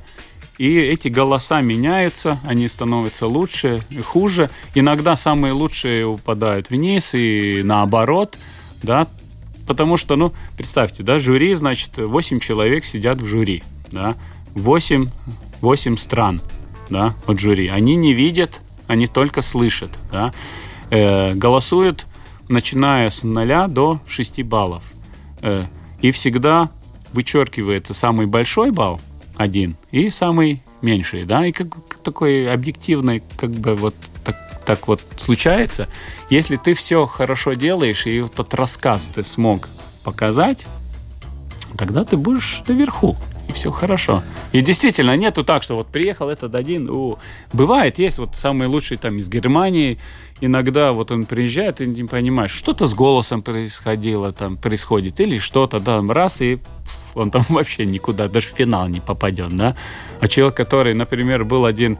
и 0.57 0.77
эти 0.77 1.07
голоса 1.07 1.61
меняются, 1.61 2.39
они 2.45 2.67
становятся 2.67 3.25
лучше 3.25 3.81
хуже. 4.05 4.49
Иногда 4.75 5.15
самые 5.15 5.53
лучшие 5.53 6.05
упадают 6.05 6.69
вниз 6.69 7.15
и 7.15 7.61
наоборот, 7.63 8.37
да, 8.83 9.07
потому 9.65 9.97
что, 9.97 10.15
ну, 10.15 10.33
представьте, 10.57 11.03
да, 11.03 11.17
жюри, 11.17 11.55
значит, 11.55 11.97
8 11.97 12.39
человек 12.39 12.85
сидят 12.85 13.17
в 13.19 13.25
жюри, 13.25 13.63
да, 13.91 14.15
8, 14.53 15.07
8 15.61 15.97
стран, 15.97 16.41
да, 16.89 17.15
от 17.25 17.39
жюри. 17.39 17.69
Они 17.69 17.95
не 17.95 18.13
видят, 18.13 18.59
они 18.87 19.07
только 19.07 19.41
слышат, 19.41 19.91
да, 20.11 20.33
э, 20.91 21.33
голосуют 21.33 22.05
начиная 22.47 23.09
с 23.09 23.23
0 23.23 23.67
до 23.69 23.99
6 24.07 24.43
баллов. 24.43 24.83
Э, 25.41 25.63
и 26.01 26.11
всегда 26.11 26.69
вычеркивается 27.13 27.93
самый 27.93 28.25
большой 28.25 28.71
балл, 28.71 29.01
один, 29.37 29.75
и 29.91 30.09
самый 30.09 30.61
меньший, 30.81 31.25
да, 31.25 31.45
и 31.45 31.51
как 31.51 31.67
такой 32.03 32.51
объективный, 32.51 33.23
как 33.37 33.51
бы 33.51 33.75
вот 33.75 33.95
так, 34.23 34.35
так 34.65 34.87
вот 34.87 35.01
случается. 35.17 35.87
Если 36.29 36.55
ты 36.55 36.73
все 36.73 37.05
хорошо 37.05 37.53
делаешь, 37.53 38.05
и 38.05 38.21
вот 38.21 38.33
этот 38.33 38.53
рассказ 38.53 39.09
ты 39.13 39.23
смог 39.23 39.69
показать, 40.03 40.67
тогда 41.77 42.03
ты 42.03 42.17
будешь 42.17 42.61
наверху 42.67 43.17
и 43.47 43.51
все 43.51 43.71
хорошо. 43.71 44.23
И 44.51 44.61
действительно, 44.61 45.15
нету 45.15 45.43
так, 45.43 45.63
что 45.63 45.75
вот 45.75 45.87
приехал 45.87 46.29
этот 46.29 46.55
один. 46.55 46.89
У... 46.89 47.17
Бывает, 47.53 47.99
есть 47.99 48.17
вот 48.17 48.35
самый 48.35 48.67
лучший 48.67 48.97
там 48.97 49.17
из 49.17 49.27
Германии. 49.27 49.99
Иногда 50.41 50.91
вот 50.91 51.11
он 51.11 51.25
приезжает, 51.25 51.81
и 51.81 51.87
не 51.87 52.03
понимаешь, 52.03 52.51
что-то 52.51 52.87
с 52.87 52.93
голосом 52.93 53.41
происходило, 53.41 54.33
там 54.33 54.57
происходит, 54.57 55.19
или 55.19 55.37
что-то, 55.37 55.79
да, 55.79 56.01
раз, 56.01 56.41
и 56.41 56.59
он 57.13 57.29
там 57.29 57.45
вообще 57.49 57.85
никуда, 57.85 58.27
даже 58.27 58.47
в 58.47 58.51
финал 58.51 58.87
не 58.87 58.99
попадет, 58.99 59.55
да. 59.55 59.75
А 60.19 60.27
человек, 60.27 60.55
который, 60.55 60.93
например, 60.93 61.45
был 61.45 61.65
один 61.65 61.99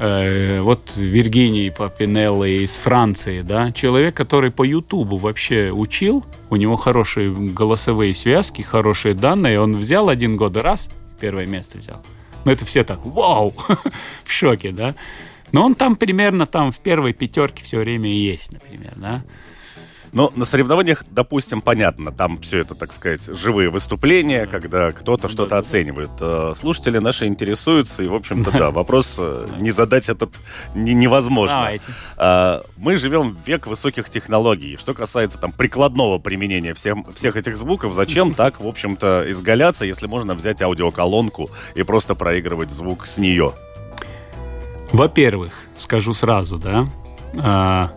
э, 0.00 0.60
вот 0.60 0.96
Виргинии 0.96 1.70
Папинелло 1.70 2.44
из 2.44 2.76
Франции, 2.76 3.42
да, 3.42 3.70
человек, 3.70 4.16
который 4.16 4.50
по 4.50 4.64
Ютубу 4.64 5.18
вообще 5.18 5.70
учил, 5.70 6.24
у 6.48 6.56
него 6.56 6.76
хорошие 6.76 7.30
голосовые 7.32 8.14
связки, 8.14 8.62
хорошие 8.62 9.14
данные, 9.14 9.60
он 9.60 9.76
взял 9.76 10.08
один 10.08 10.36
год 10.36 10.56
раз, 10.56 10.90
первое 11.20 11.46
место 11.46 11.78
взял. 11.78 12.02
Ну, 12.44 12.52
это 12.52 12.64
все 12.64 12.82
так, 12.82 13.04
вау, 13.04 13.54
в 14.24 14.32
шоке, 14.32 14.72
да. 14.72 14.94
Но 15.52 15.64
он 15.64 15.74
там 15.74 15.96
примерно 15.96 16.46
там 16.46 16.72
в 16.72 16.78
первой 16.78 17.12
пятерке 17.12 17.62
все 17.62 17.78
время 17.78 18.10
и 18.10 18.16
есть, 18.16 18.52
например, 18.52 18.92
да. 18.96 19.22
Ну, 20.12 20.32
на 20.34 20.44
соревнованиях, 20.44 21.04
допустим, 21.10 21.60
понятно, 21.60 22.10
там 22.10 22.40
все 22.40 22.58
это, 22.58 22.74
так 22.74 22.92
сказать, 22.92 23.22
живые 23.26 23.70
выступления, 23.70 24.46
когда 24.46 24.90
кто-то 24.90 25.28
что-то 25.28 25.56
оценивает. 25.58 26.10
Э, 26.20 26.52
слушатели 26.58 26.98
наши 26.98 27.26
интересуются, 27.26 28.02
и, 28.02 28.06
в 28.08 28.14
общем-то, 28.14 28.50
да, 28.50 28.70
вопрос 28.72 29.16
э, 29.20 29.46
не 29.58 29.70
задать 29.70 30.08
этот 30.08 30.30
невозможно. 30.74 31.72
А, 32.16 32.62
мы 32.76 32.96
живем 32.96 33.36
в 33.36 33.46
век 33.46 33.68
высоких 33.68 34.10
технологий. 34.10 34.76
Что 34.76 34.94
касается 34.94 35.38
там 35.38 35.52
прикладного 35.52 36.18
применения 36.18 36.74
всех 36.74 37.36
этих 37.36 37.56
звуков, 37.56 37.94
зачем 37.94 38.34
так, 38.40 38.60
в 38.60 38.66
общем-то, 38.66 39.24
изгаляться, 39.28 39.84
если 39.84 40.06
можно 40.08 40.34
взять 40.34 40.60
аудиоколонку 40.60 41.50
и 41.76 41.84
просто 41.84 42.16
проигрывать 42.16 42.72
звук 42.72 43.06
с 43.06 43.18
нее? 43.18 43.52
Во-первых, 44.90 45.52
скажу 45.76 46.14
сразу, 46.14 46.58
да, 46.58 46.88
а, 47.36 47.92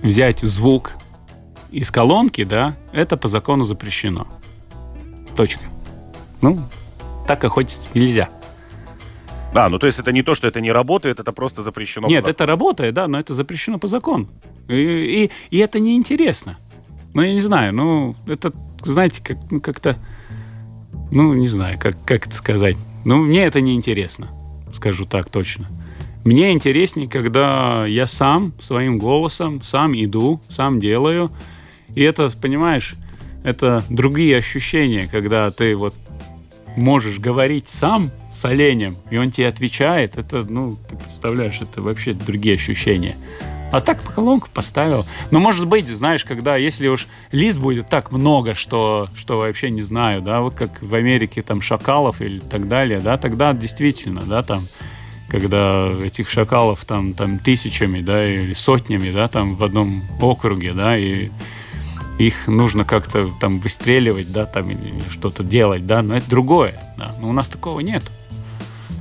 взять 0.00 0.40
звук 0.40 0.92
из 1.74 1.90
колонки, 1.90 2.44
да, 2.44 2.76
это 2.92 3.16
по 3.16 3.28
закону 3.28 3.64
запрещено. 3.64 4.26
Точка. 5.36 5.64
Ну, 6.40 6.60
так 7.26 7.42
охотиться 7.44 7.90
нельзя. 7.94 8.28
А, 9.54 9.68
ну 9.68 9.78
то 9.78 9.86
есть 9.86 9.98
это 10.00 10.10
не 10.12 10.22
то, 10.22 10.34
что 10.34 10.48
это 10.48 10.60
не 10.60 10.72
работает, 10.72 11.20
это 11.20 11.32
просто 11.32 11.62
запрещено. 11.62 12.08
Нет, 12.08 12.26
это 12.26 12.44
работает, 12.46 12.94
да, 12.94 13.06
но 13.06 13.18
это 13.18 13.34
запрещено 13.34 13.78
по 13.78 13.86
закону. 13.86 14.28
И, 14.68 14.74
и, 14.74 15.30
и 15.50 15.58
это 15.58 15.78
неинтересно. 15.78 16.58
Ну, 17.12 17.22
я 17.22 17.32
не 17.32 17.40
знаю, 17.40 17.72
ну, 17.72 18.16
это 18.26 18.52
знаете, 18.82 19.22
как, 19.22 19.38
ну, 19.50 19.60
как-то, 19.60 19.96
ну, 21.10 21.34
не 21.34 21.46
знаю, 21.46 21.78
как, 21.78 21.96
как 22.04 22.26
это 22.26 22.34
сказать. 22.34 22.76
Ну, 23.04 23.18
мне 23.18 23.44
это 23.44 23.60
не 23.60 23.74
интересно, 23.74 24.28
скажу 24.72 25.04
так 25.04 25.30
точно. 25.30 25.68
Мне 26.24 26.52
интереснее, 26.52 27.08
когда 27.08 27.86
я 27.86 28.06
сам 28.06 28.54
своим 28.60 28.98
голосом, 28.98 29.62
сам 29.62 29.92
иду, 29.92 30.40
сам 30.48 30.80
делаю. 30.80 31.30
И 31.94 32.02
это, 32.02 32.28
понимаешь, 32.40 32.94
это 33.44 33.84
другие 33.88 34.36
ощущения, 34.36 35.08
когда 35.10 35.50
ты 35.50 35.76
вот 35.76 35.94
можешь 36.76 37.18
говорить 37.18 37.68
сам 37.68 38.10
с 38.32 38.44
оленем, 38.44 38.96
и 39.10 39.16
он 39.16 39.30
тебе 39.30 39.48
отвечает. 39.48 40.16
Это, 40.16 40.44
ну, 40.48 40.76
ты 40.88 40.96
представляешь, 40.96 41.60
это 41.60 41.82
вообще 41.82 42.12
другие 42.12 42.56
ощущения. 42.56 43.16
А 43.70 43.80
так 43.80 44.02
по 44.02 44.12
колонку 44.12 44.48
поставил. 44.52 45.04
Но 45.30 45.40
может 45.40 45.66
быть, 45.66 45.86
знаешь, 45.88 46.24
когда, 46.24 46.56
если 46.56 46.86
уж 46.88 47.06
лист 47.32 47.58
будет 47.58 47.88
так 47.88 48.12
много, 48.12 48.54
что, 48.54 49.08
что 49.16 49.38
вообще 49.38 49.70
не 49.70 49.82
знаю, 49.82 50.22
да, 50.22 50.40
вот 50.40 50.54
как 50.54 50.82
в 50.82 50.94
Америке 50.94 51.42
там 51.42 51.60
шакалов 51.60 52.20
или 52.20 52.38
так 52.38 52.68
далее, 52.68 53.00
да, 53.00 53.16
тогда 53.16 53.52
действительно, 53.52 54.22
да, 54.22 54.42
там 54.42 54.62
когда 55.28 55.90
этих 56.04 56.30
шакалов 56.30 56.84
там, 56.84 57.14
там 57.14 57.40
тысячами, 57.40 58.00
да, 58.00 58.24
или 58.24 58.52
сотнями, 58.52 59.10
да, 59.10 59.26
там 59.26 59.56
в 59.56 59.64
одном 59.64 60.04
округе, 60.20 60.72
да, 60.72 60.96
и 60.96 61.30
их 62.18 62.46
нужно 62.46 62.84
как-то 62.84 63.30
там 63.40 63.58
выстреливать, 63.60 64.30
да, 64.32 64.46
там 64.46 64.70
или 64.70 65.02
что-то 65.10 65.42
делать, 65.42 65.86
да, 65.86 66.02
но 66.02 66.16
это 66.16 66.28
другое, 66.30 66.80
да, 66.96 67.14
но 67.20 67.28
у 67.28 67.32
нас 67.32 67.48
такого 67.48 67.80
нет. 67.80 68.04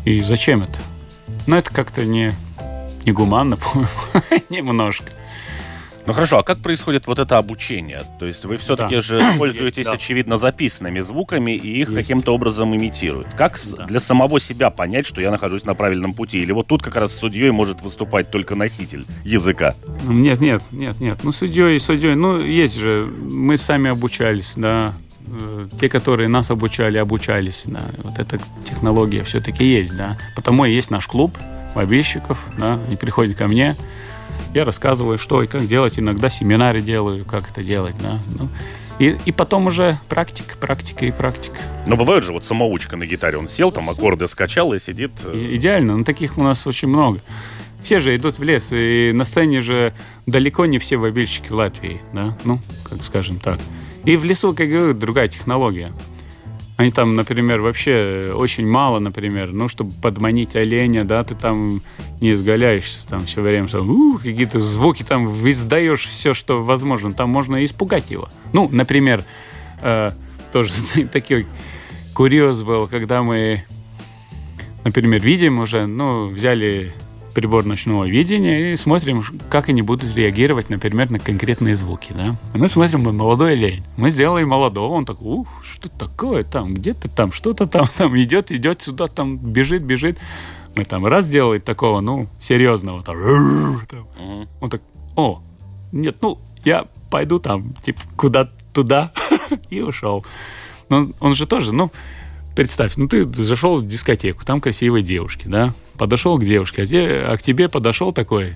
И 0.05 0.21
зачем 0.21 0.63
это? 0.63 0.79
Ну, 1.47 1.55
это 1.55 1.71
как-то 1.71 2.05
не, 2.05 2.33
не 3.05 3.11
гуманно, 3.11 3.57
по-моему, 3.57 3.89
немножко. 4.49 5.11
Ну 6.05 6.11
хорошо, 6.13 6.39
а 6.39 6.43
как 6.43 6.59
происходит 6.59 7.07
вот 7.07 7.19
это 7.19 7.37
обучение? 7.37 8.03
То 8.19 8.25
есть 8.25 8.43
вы 8.43 8.57
все-таки 8.57 8.95
да. 8.95 9.01
же 9.01 9.21
пользуетесь, 9.37 9.77
есть, 9.77 9.89
да. 9.89 9.95
очевидно, 9.95 10.37
записанными 10.37 10.99
звуками 10.99 11.51
и 11.51 11.81
их 11.81 11.93
каким-то 11.93 12.33
образом 12.33 12.75
имитируют. 12.75 13.27
Как 13.37 13.57
да. 13.77 13.85
для 13.85 13.99
самого 13.99 14.39
себя 14.39 14.69
понять, 14.69 15.05
что 15.05 15.21
я 15.21 15.31
нахожусь 15.31 15.63
на 15.65 15.75
правильном 15.75 16.13
пути? 16.13 16.39
Или 16.39 16.51
вот 16.51 16.67
тут 16.67 16.83
как 16.83 16.95
раз 16.97 17.15
судьей 17.15 17.51
может 17.51 17.81
выступать 17.81 18.29
только 18.29 18.55
носитель 18.55 19.05
языка? 19.23 19.75
Нет, 20.03 20.41
нет, 20.41 20.61
нет, 20.71 20.99
нет. 20.99 21.19
Ну, 21.23 21.31
судьей, 21.31 21.79
судьей, 21.79 22.15
ну, 22.15 22.37
есть 22.37 22.77
же, 22.77 23.01
мы 23.01 23.57
сами 23.57 23.89
обучались, 23.89 24.53
да, 24.57 24.93
э, 25.25 25.67
те, 25.79 25.87
которые 25.87 26.27
нас 26.27 26.51
обучали, 26.51 26.97
обучались, 26.97 27.63
да, 27.65 27.81
вот 28.03 28.19
эта 28.19 28.39
технология 28.69 29.23
все-таки 29.23 29.63
есть, 29.63 29.95
да. 29.95 30.17
Потому 30.35 30.65
и 30.65 30.73
есть 30.73 30.91
наш 30.91 31.07
клуб 31.07 31.37
мобильщиков, 31.75 32.37
да, 32.57 32.79
они 32.87 32.97
приходят 32.97 33.37
ко 33.37 33.47
мне, 33.47 33.75
я 34.53 34.65
рассказываю, 34.65 35.17
что 35.17 35.43
и 35.43 35.47
как 35.47 35.67
делать. 35.67 35.99
Иногда 35.99 36.29
семинары 36.29 36.81
делаю, 36.81 37.25
как 37.25 37.49
это 37.49 37.63
делать. 37.63 37.95
Да? 38.01 38.19
Ну, 38.37 38.49
и, 38.99 39.17
и 39.25 39.31
потом 39.31 39.67
уже 39.67 39.99
практика, 40.07 40.55
практика 40.57 41.05
и 41.05 41.11
практика. 41.11 41.57
Но 41.87 41.95
бывает 41.95 42.23
же 42.23 42.33
вот 42.33 42.45
самоучка 42.45 42.95
на 42.95 43.05
гитаре. 43.05 43.37
Он 43.37 43.47
сел, 43.47 43.71
там 43.71 43.89
аккорды 43.89 44.27
скачал 44.27 44.73
и 44.73 44.79
сидит. 44.79 45.11
Э, 45.25 45.35
и, 45.35 45.55
идеально. 45.55 45.97
Но 45.97 46.03
таких 46.03 46.37
у 46.37 46.43
нас 46.43 46.65
очень 46.67 46.87
много. 46.87 47.21
Все 47.81 47.99
же 47.99 48.15
идут 48.15 48.37
в 48.37 48.43
лес. 48.43 48.67
И 48.71 49.11
на 49.13 49.23
сцене 49.23 49.61
же 49.61 49.93
далеко 50.25 50.65
не 50.65 50.77
все 50.77 50.97
вобильщики 50.97 51.49
в 51.49 51.55
Латвии. 51.55 52.01
Да? 52.13 52.37
Ну, 52.45 52.59
как 52.87 53.03
скажем 53.03 53.39
так. 53.39 53.59
И 54.05 54.15
в 54.15 54.23
лесу, 54.23 54.53
как 54.53 54.69
говорю, 54.69 54.93
другая 54.93 55.27
технология. 55.27 55.91
Они 56.75 56.91
там, 56.91 57.15
например, 57.15 57.61
вообще 57.61 58.33
очень 58.35 58.67
мало, 58.67 58.97
например, 58.97 59.51
ну, 59.53 59.69
чтобы 59.69 59.91
подманить 60.01 60.55
оленя, 60.55 61.03
да, 61.03 61.23
ты 61.23 61.35
там 61.35 61.81
не 62.19 62.31
изгаляешься 62.31 63.07
там 63.07 63.25
все 63.25 63.41
время, 63.41 63.67
там, 63.67 64.17
какие-то 64.17 64.59
звуки 64.59 65.03
там 65.03 65.29
издаешь 65.49 66.05
все, 66.05 66.33
что 66.33 66.63
возможно. 66.63 67.13
Там 67.13 67.29
можно 67.29 67.63
испугать 67.63 68.09
его. 68.09 68.27
Ну, 68.53 68.67
например, 68.71 69.23
э, 69.81 70.11
тоже 70.51 70.71
такой 71.11 71.45
курьез 72.15 72.63
был, 72.63 72.87
когда 72.87 73.21
мы, 73.21 73.65
например, 74.83 75.21
видим 75.21 75.59
уже, 75.59 75.85
ну, 75.85 76.29
взяли 76.29 76.91
прибор 77.33 77.65
ночного 77.65 78.05
видения 78.05 78.73
и 78.73 78.75
смотрим, 78.75 79.23
как 79.49 79.69
они 79.69 79.81
будут 79.81 80.15
реагировать, 80.15 80.69
например, 80.69 81.09
на 81.09 81.19
конкретные 81.19 81.75
звуки. 81.75 82.13
Да? 82.13 82.37
Мы 82.53 82.69
смотрим 82.69 83.03
на 83.03 83.11
молодой 83.11 83.53
олень. 83.53 83.83
Мы 83.97 84.09
сделали 84.09 84.43
молодого, 84.43 84.93
он 84.93 85.05
такой, 85.05 85.27
ух, 85.27 85.47
что 85.63 85.89
такое 85.89 86.43
там, 86.43 86.73
где-то 86.73 87.09
там, 87.09 87.31
что-то 87.31 87.67
там, 87.67 87.85
там 87.97 88.17
идет, 88.17 88.51
идет 88.51 88.81
сюда, 88.81 89.07
там 89.07 89.37
бежит, 89.37 89.83
бежит. 89.83 90.17
Мы 90.75 90.85
там 90.85 91.05
раз 91.05 91.25
сделали 91.25 91.59
такого, 91.59 91.99
ну, 92.01 92.27
серьезного, 92.39 93.03
там, 93.03 93.17
там. 93.89 94.07
он 94.59 94.69
так, 94.69 94.81
о, 95.15 95.41
нет, 95.91 96.17
ну, 96.21 96.39
я 96.63 96.87
пойду 97.11 97.39
там, 97.39 97.73
типа, 97.83 98.01
куда 98.15 98.49
туда, 98.73 99.11
и 99.69 99.81
ушел. 99.81 100.25
Но 100.89 101.09
он 101.19 101.35
же 101.35 101.45
тоже, 101.45 101.71
ну, 101.73 101.91
представь, 102.55 102.97
ну 102.97 103.07
ты 103.07 103.23
зашел 103.23 103.77
в 103.77 103.87
дискотеку, 103.87 104.45
там 104.45 104.61
красивые 104.61 105.03
девушки, 105.03 105.47
да, 105.47 105.73
подошел 105.97 106.37
к 106.37 106.45
девушке, 106.45 106.83
а, 106.83 106.85
те, 106.85 107.07
а 107.19 107.37
к 107.37 107.41
тебе 107.41 107.69
подошел 107.69 108.11
такой 108.11 108.55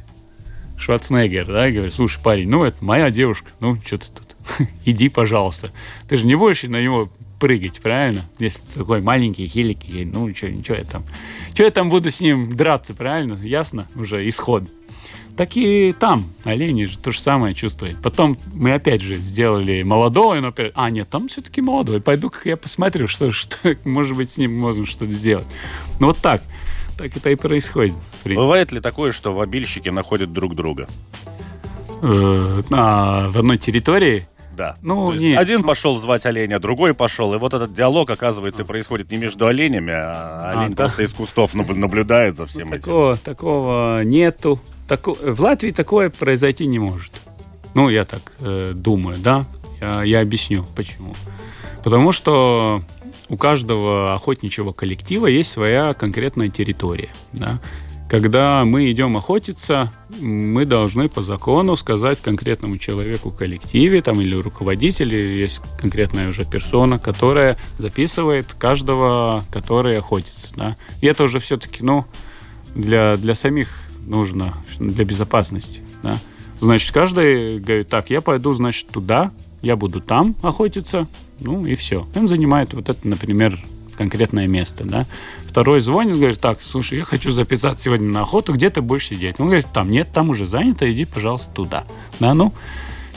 Шварценеггер, 0.78 1.48
да, 1.48 1.68
и 1.68 1.72
говорит, 1.72 1.94
слушай, 1.94 2.20
парень, 2.22 2.50
ну 2.50 2.64
это 2.64 2.84
моя 2.84 3.10
девушка, 3.10 3.50
ну 3.60 3.78
что 3.86 3.98
ты 3.98 4.08
тут, 4.08 4.36
иди, 4.86 5.10
пожалуйста. 5.10 5.72
Ты 6.08 6.18
же 6.18 6.26
не 6.26 6.36
будешь 6.36 6.64
на 6.64 6.82
него 6.82 7.10
прыгать, 7.40 7.80
правильно? 7.82 8.26
Если 8.40 8.60
такой 8.74 9.02
маленький, 9.02 9.48
хиленький, 9.48 10.06
ну 10.06 10.34
что, 10.36 10.50
ничего 10.50 10.78
я 10.78 10.84
там, 10.84 11.04
что 11.54 11.64
я 11.64 11.72
там 11.72 11.90
буду 11.90 12.12
с 12.12 12.20
ним 12.20 12.56
драться, 12.56 12.94
правильно? 12.94 13.38
Ясно 13.42 13.88
уже 13.96 14.28
исход. 14.28 14.64
Так 15.38 15.56
и 15.56 15.94
там 15.94 16.26
олени 16.44 16.86
же 16.86 16.98
то 16.98 17.12
же 17.12 17.20
самое 17.20 17.54
чувствуют. 17.54 18.02
Потом 18.02 18.38
мы 18.56 18.74
опять 18.74 19.02
же 19.02 19.18
сделали 19.18 19.84
молодого, 19.84 20.36
он 20.36 20.46
опять, 20.46 20.72
а 20.74 20.90
нет, 20.90 21.08
там 21.10 21.28
все-таки 21.28 21.62
молодой. 21.62 22.02
Пойду-ка 22.02 22.40
я 22.46 22.58
посмотрю, 22.58 23.08
что, 23.08 23.32
что 23.32 23.76
может 23.86 24.18
быть 24.18 24.32
с 24.32 24.38
ним 24.38 24.58
можно 24.58 24.86
что-то 24.86 25.12
сделать. 25.12 25.46
Ну 26.00 26.08
вот 26.08 26.18
так 26.18 26.42
так 26.98 27.16
это 27.16 27.30
и 27.30 27.36
происходит. 27.36 27.96
Бывает 28.26 28.72
ли 28.72 28.80
такое, 28.80 29.12
что 29.12 29.34
вобильщики 29.34 29.90
находят 29.90 30.34
друг 30.34 30.56
друга? 30.56 30.88
Э, 32.02 32.62
а, 32.72 33.30
в 33.30 33.38
одной 33.38 33.58
территории? 33.58 34.28
Да. 34.56 34.76
Ну, 34.82 35.14
не... 35.14 35.36
Один 35.36 35.62
пошел 35.62 36.00
звать 36.00 36.26
оленя, 36.26 36.60
другой 36.60 36.96
пошел. 36.96 37.34
И 37.36 37.38
вот 37.38 37.54
этот 37.54 37.74
диалог, 37.74 38.10
оказывается, 38.10 38.66
происходит 38.66 39.12
не 39.12 39.18
между 39.18 39.46
оленями, 39.46 39.94
а 39.94 40.54
олень 40.56 40.74
а, 40.74 40.76
просто 40.76 40.98
да. 40.98 41.04
из 41.04 41.14
кустов 41.14 41.54
наблюдает 41.54 42.38
за 42.38 42.48
всем 42.48 42.70
ну, 42.70 42.76
этим. 42.76 42.86
Такого, 42.86 43.18
такого 43.18 44.04
нету. 44.04 44.60
Тако... 44.88 45.14
В 45.14 45.42
Латвии 45.42 45.72
такое 45.72 46.10
произойти 46.10 46.66
не 46.66 46.80
может. 46.80 47.12
Ну, 47.74 47.90
я 47.90 48.06
так 48.06 48.34
э, 48.40 48.72
думаю, 48.74 49.18
да. 49.20 49.46
Я, 49.82 50.04
я 50.04 50.22
объясню, 50.22 50.66
почему. 50.76 51.14
Потому 51.84 52.12
что 52.12 52.82
у 53.30 53.38
каждого 53.38 54.14
охотничьего 54.14 54.72
коллектива 54.72 55.28
есть 55.28 55.52
своя 55.52 55.94
конкретная 55.94 56.50
территория. 56.50 57.10
Да? 57.34 57.60
Когда 58.10 58.64
мы 58.64 58.90
идем 58.90 59.18
охотиться, 59.18 59.92
мы 60.22 60.66
должны 60.66 61.10
по 61.10 61.22
закону 61.22 61.76
сказать 61.76 62.22
конкретному 62.22 62.78
человеку 62.78 63.32
в 63.32 63.36
коллективе 63.36 64.00
там, 64.02 64.22
или 64.22 64.34
руководителю, 64.34 65.18
есть 65.38 65.62
конкретная 65.78 66.30
уже 66.30 66.46
персона, 66.46 67.00
которая 67.00 67.58
записывает 67.78 68.54
каждого, 68.54 69.44
который 69.52 69.98
охотится. 69.98 70.54
Да? 70.56 70.78
И 71.02 71.08
это 71.08 71.26
уже 71.26 71.40
все-таки 71.40 71.84
ну, 71.84 72.06
для, 72.76 73.18
для 73.18 73.36
самих 73.36 73.68
нужно, 74.08 74.54
для 74.80 75.06
безопасности. 75.06 75.82
Да? 76.04 76.18
Значит, 76.60 76.92
каждый 76.92 77.60
говорит, 77.60 77.88
так, 77.90 78.10
я 78.10 78.22
пойду, 78.22 78.54
значит, 78.54 78.88
туда, 78.88 79.32
я 79.62 79.76
буду 79.76 80.02
там 80.02 80.36
охотиться, 80.42 81.08
ну 81.40 81.66
и 81.66 81.76
все. 81.76 82.08
Он 82.16 82.28
занимает 82.28 82.74
вот 82.74 82.90
это, 82.90 83.08
например, 83.08 83.60
конкретное 83.98 84.48
место, 84.48 84.84
да. 84.84 85.06
Второй 85.46 85.82
звонит, 85.82 86.18
говорит, 86.18 86.40
так, 86.40 86.60
слушай, 86.62 87.00
я 87.00 87.04
хочу 87.04 87.32
записаться 87.32 87.86
сегодня 87.86 88.12
на 88.12 88.22
охоту, 88.22 88.54
где 88.54 88.70
ты 88.70 88.82
будешь 88.82 89.08
сидеть? 89.08 89.36
Он 89.40 89.48
говорит, 89.48 89.68
там 89.74 89.88
нет, 89.88 90.10
там 90.14 90.30
уже 90.30 90.48
занято, 90.48 90.90
иди, 90.92 91.06
пожалуйста, 91.06 91.50
туда. 91.54 91.86
Да, 92.20 92.34
ну, 92.34 92.54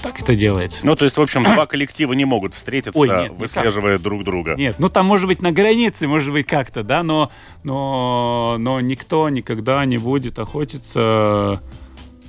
так 0.02 0.20
это 0.20 0.34
делается. 0.34 0.80
Ну, 0.84 0.94
то 0.96 1.04
есть, 1.04 1.16
в 1.16 1.20
общем, 1.20 1.44
два 1.44 1.66
коллектива 1.66 2.12
не 2.12 2.24
могут 2.24 2.54
встретиться, 2.54 2.98
Ой, 2.98 3.08
нет, 3.08 3.32
выслеживая 3.32 3.92
никак. 3.92 4.02
друг 4.02 4.24
друга. 4.24 4.54
Нет, 4.56 4.76
ну 4.78 4.88
там, 4.88 5.06
может 5.06 5.26
быть, 5.26 5.42
на 5.42 5.52
границе, 5.52 6.06
может 6.06 6.32
быть, 6.32 6.46
как-то, 6.46 6.82
да, 6.82 7.02
но, 7.02 7.30
но, 7.62 8.56
но 8.58 8.80
никто 8.80 9.28
никогда 9.28 9.84
не 9.84 9.98
будет 9.98 10.38
охотиться 10.38 11.62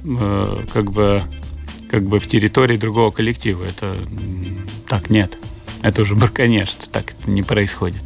э, 0.03 0.65
как 0.73 0.91
бы 0.91 1.21
как 1.89 2.03
бы 2.03 2.19
в 2.19 2.27
территории 2.27 2.77
другого 2.77 3.11
коллектива. 3.11 3.65
Это 3.65 3.93
так 4.87 5.09
нет. 5.09 5.37
Это 5.81 6.03
уже 6.03 6.15
браконьерство, 6.15 6.91
так 6.91 7.11
это 7.11 7.29
не 7.29 7.43
происходит. 7.43 8.03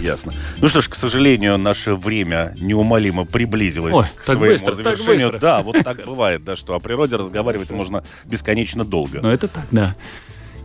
Ясно. 0.00 0.32
Ну 0.60 0.68
что 0.68 0.80
ж, 0.80 0.88
к 0.88 0.94
сожалению, 0.94 1.58
наше 1.58 1.94
время 1.94 2.54
неумолимо 2.60 3.24
приблизилось 3.24 3.94
Ой, 3.94 4.04
к 4.16 4.24
своему 4.24 4.46
быстро, 4.46 4.72
завершению. 4.72 5.38
Да, 5.40 5.62
вот 5.62 5.76
так 5.82 6.04
бывает, 6.04 6.44
да, 6.44 6.56
что 6.56 6.74
о 6.74 6.78
природе 6.78 7.16
разговаривать 7.16 7.70
можно 7.70 8.04
бесконечно 8.24 8.84
долго. 8.84 9.20
Ну 9.22 9.28
это 9.28 9.48
так, 9.48 9.66
да. 9.70 9.94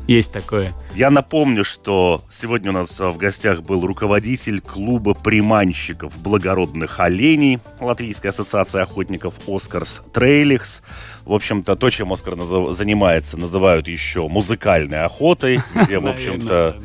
Есть 0.08 0.34
такое. 0.34 0.74
Я 0.96 1.10
напомню, 1.10 1.64
что 1.64 2.24
сегодня 2.30 2.72
у 2.72 2.74
нас 2.74 3.00
в 3.00 3.16
гостях 3.16 3.62
был 3.64 3.86
руководитель 3.86 4.60
клуба 4.60 5.14
приманщиков 5.14 6.18
благородных 6.22 7.00
оленей 7.00 7.60
Латвийской 7.80 8.28
ассоциации 8.28 8.82
охотников 8.82 9.36
Оскарс 9.48 10.02
Трейлихс. 10.12 10.84
В 11.24 11.32
общем-то, 11.32 11.78
то, 11.78 11.90
чем 11.90 12.12
Оскар 12.12 12.36
занимается, 12.74 13.38
называют 13.38 13.88
еще 13.88 14.28
музыкальной 14.28 15.06
охотой, 15.06 15.62
где, 15.74 16.00
в 16.00 16.08
общем-то, 16.10 16.82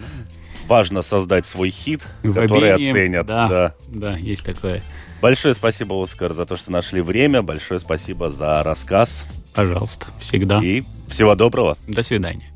важно 0.68 1.02
создать 1.02 1.46
свой 1.46 1.70
хит, 1.70 2.06
который 2.22 2.72
оценят. 2.74 3.26
Да, 3.26 3.48
да, 3.48 3.74
да, 3.88 4.16
есть 4.16 4.44
такое. 4.44 4.82
Большое 5.20 5.54
спасибо, 5.54 6.00
Оскар, 6.00 6.32
за 6.32 6.46
то, 6.46 6.56
что 6.56 6.70
нашли 6.70 7.00
время. 7.00 7.42
Большое 7.42 7.80
спасибо 7.80 8.30
за 8.30 8.62
рассказ. 8.62 9.26
Пожалуйста, 9.54 10.06
всегда. 10.20 10.62
И 10.62 10.84
всего 11.08 11.34
доброго. 11.34 11.76
До 11.88 12.02
свидания. 12.02 12.52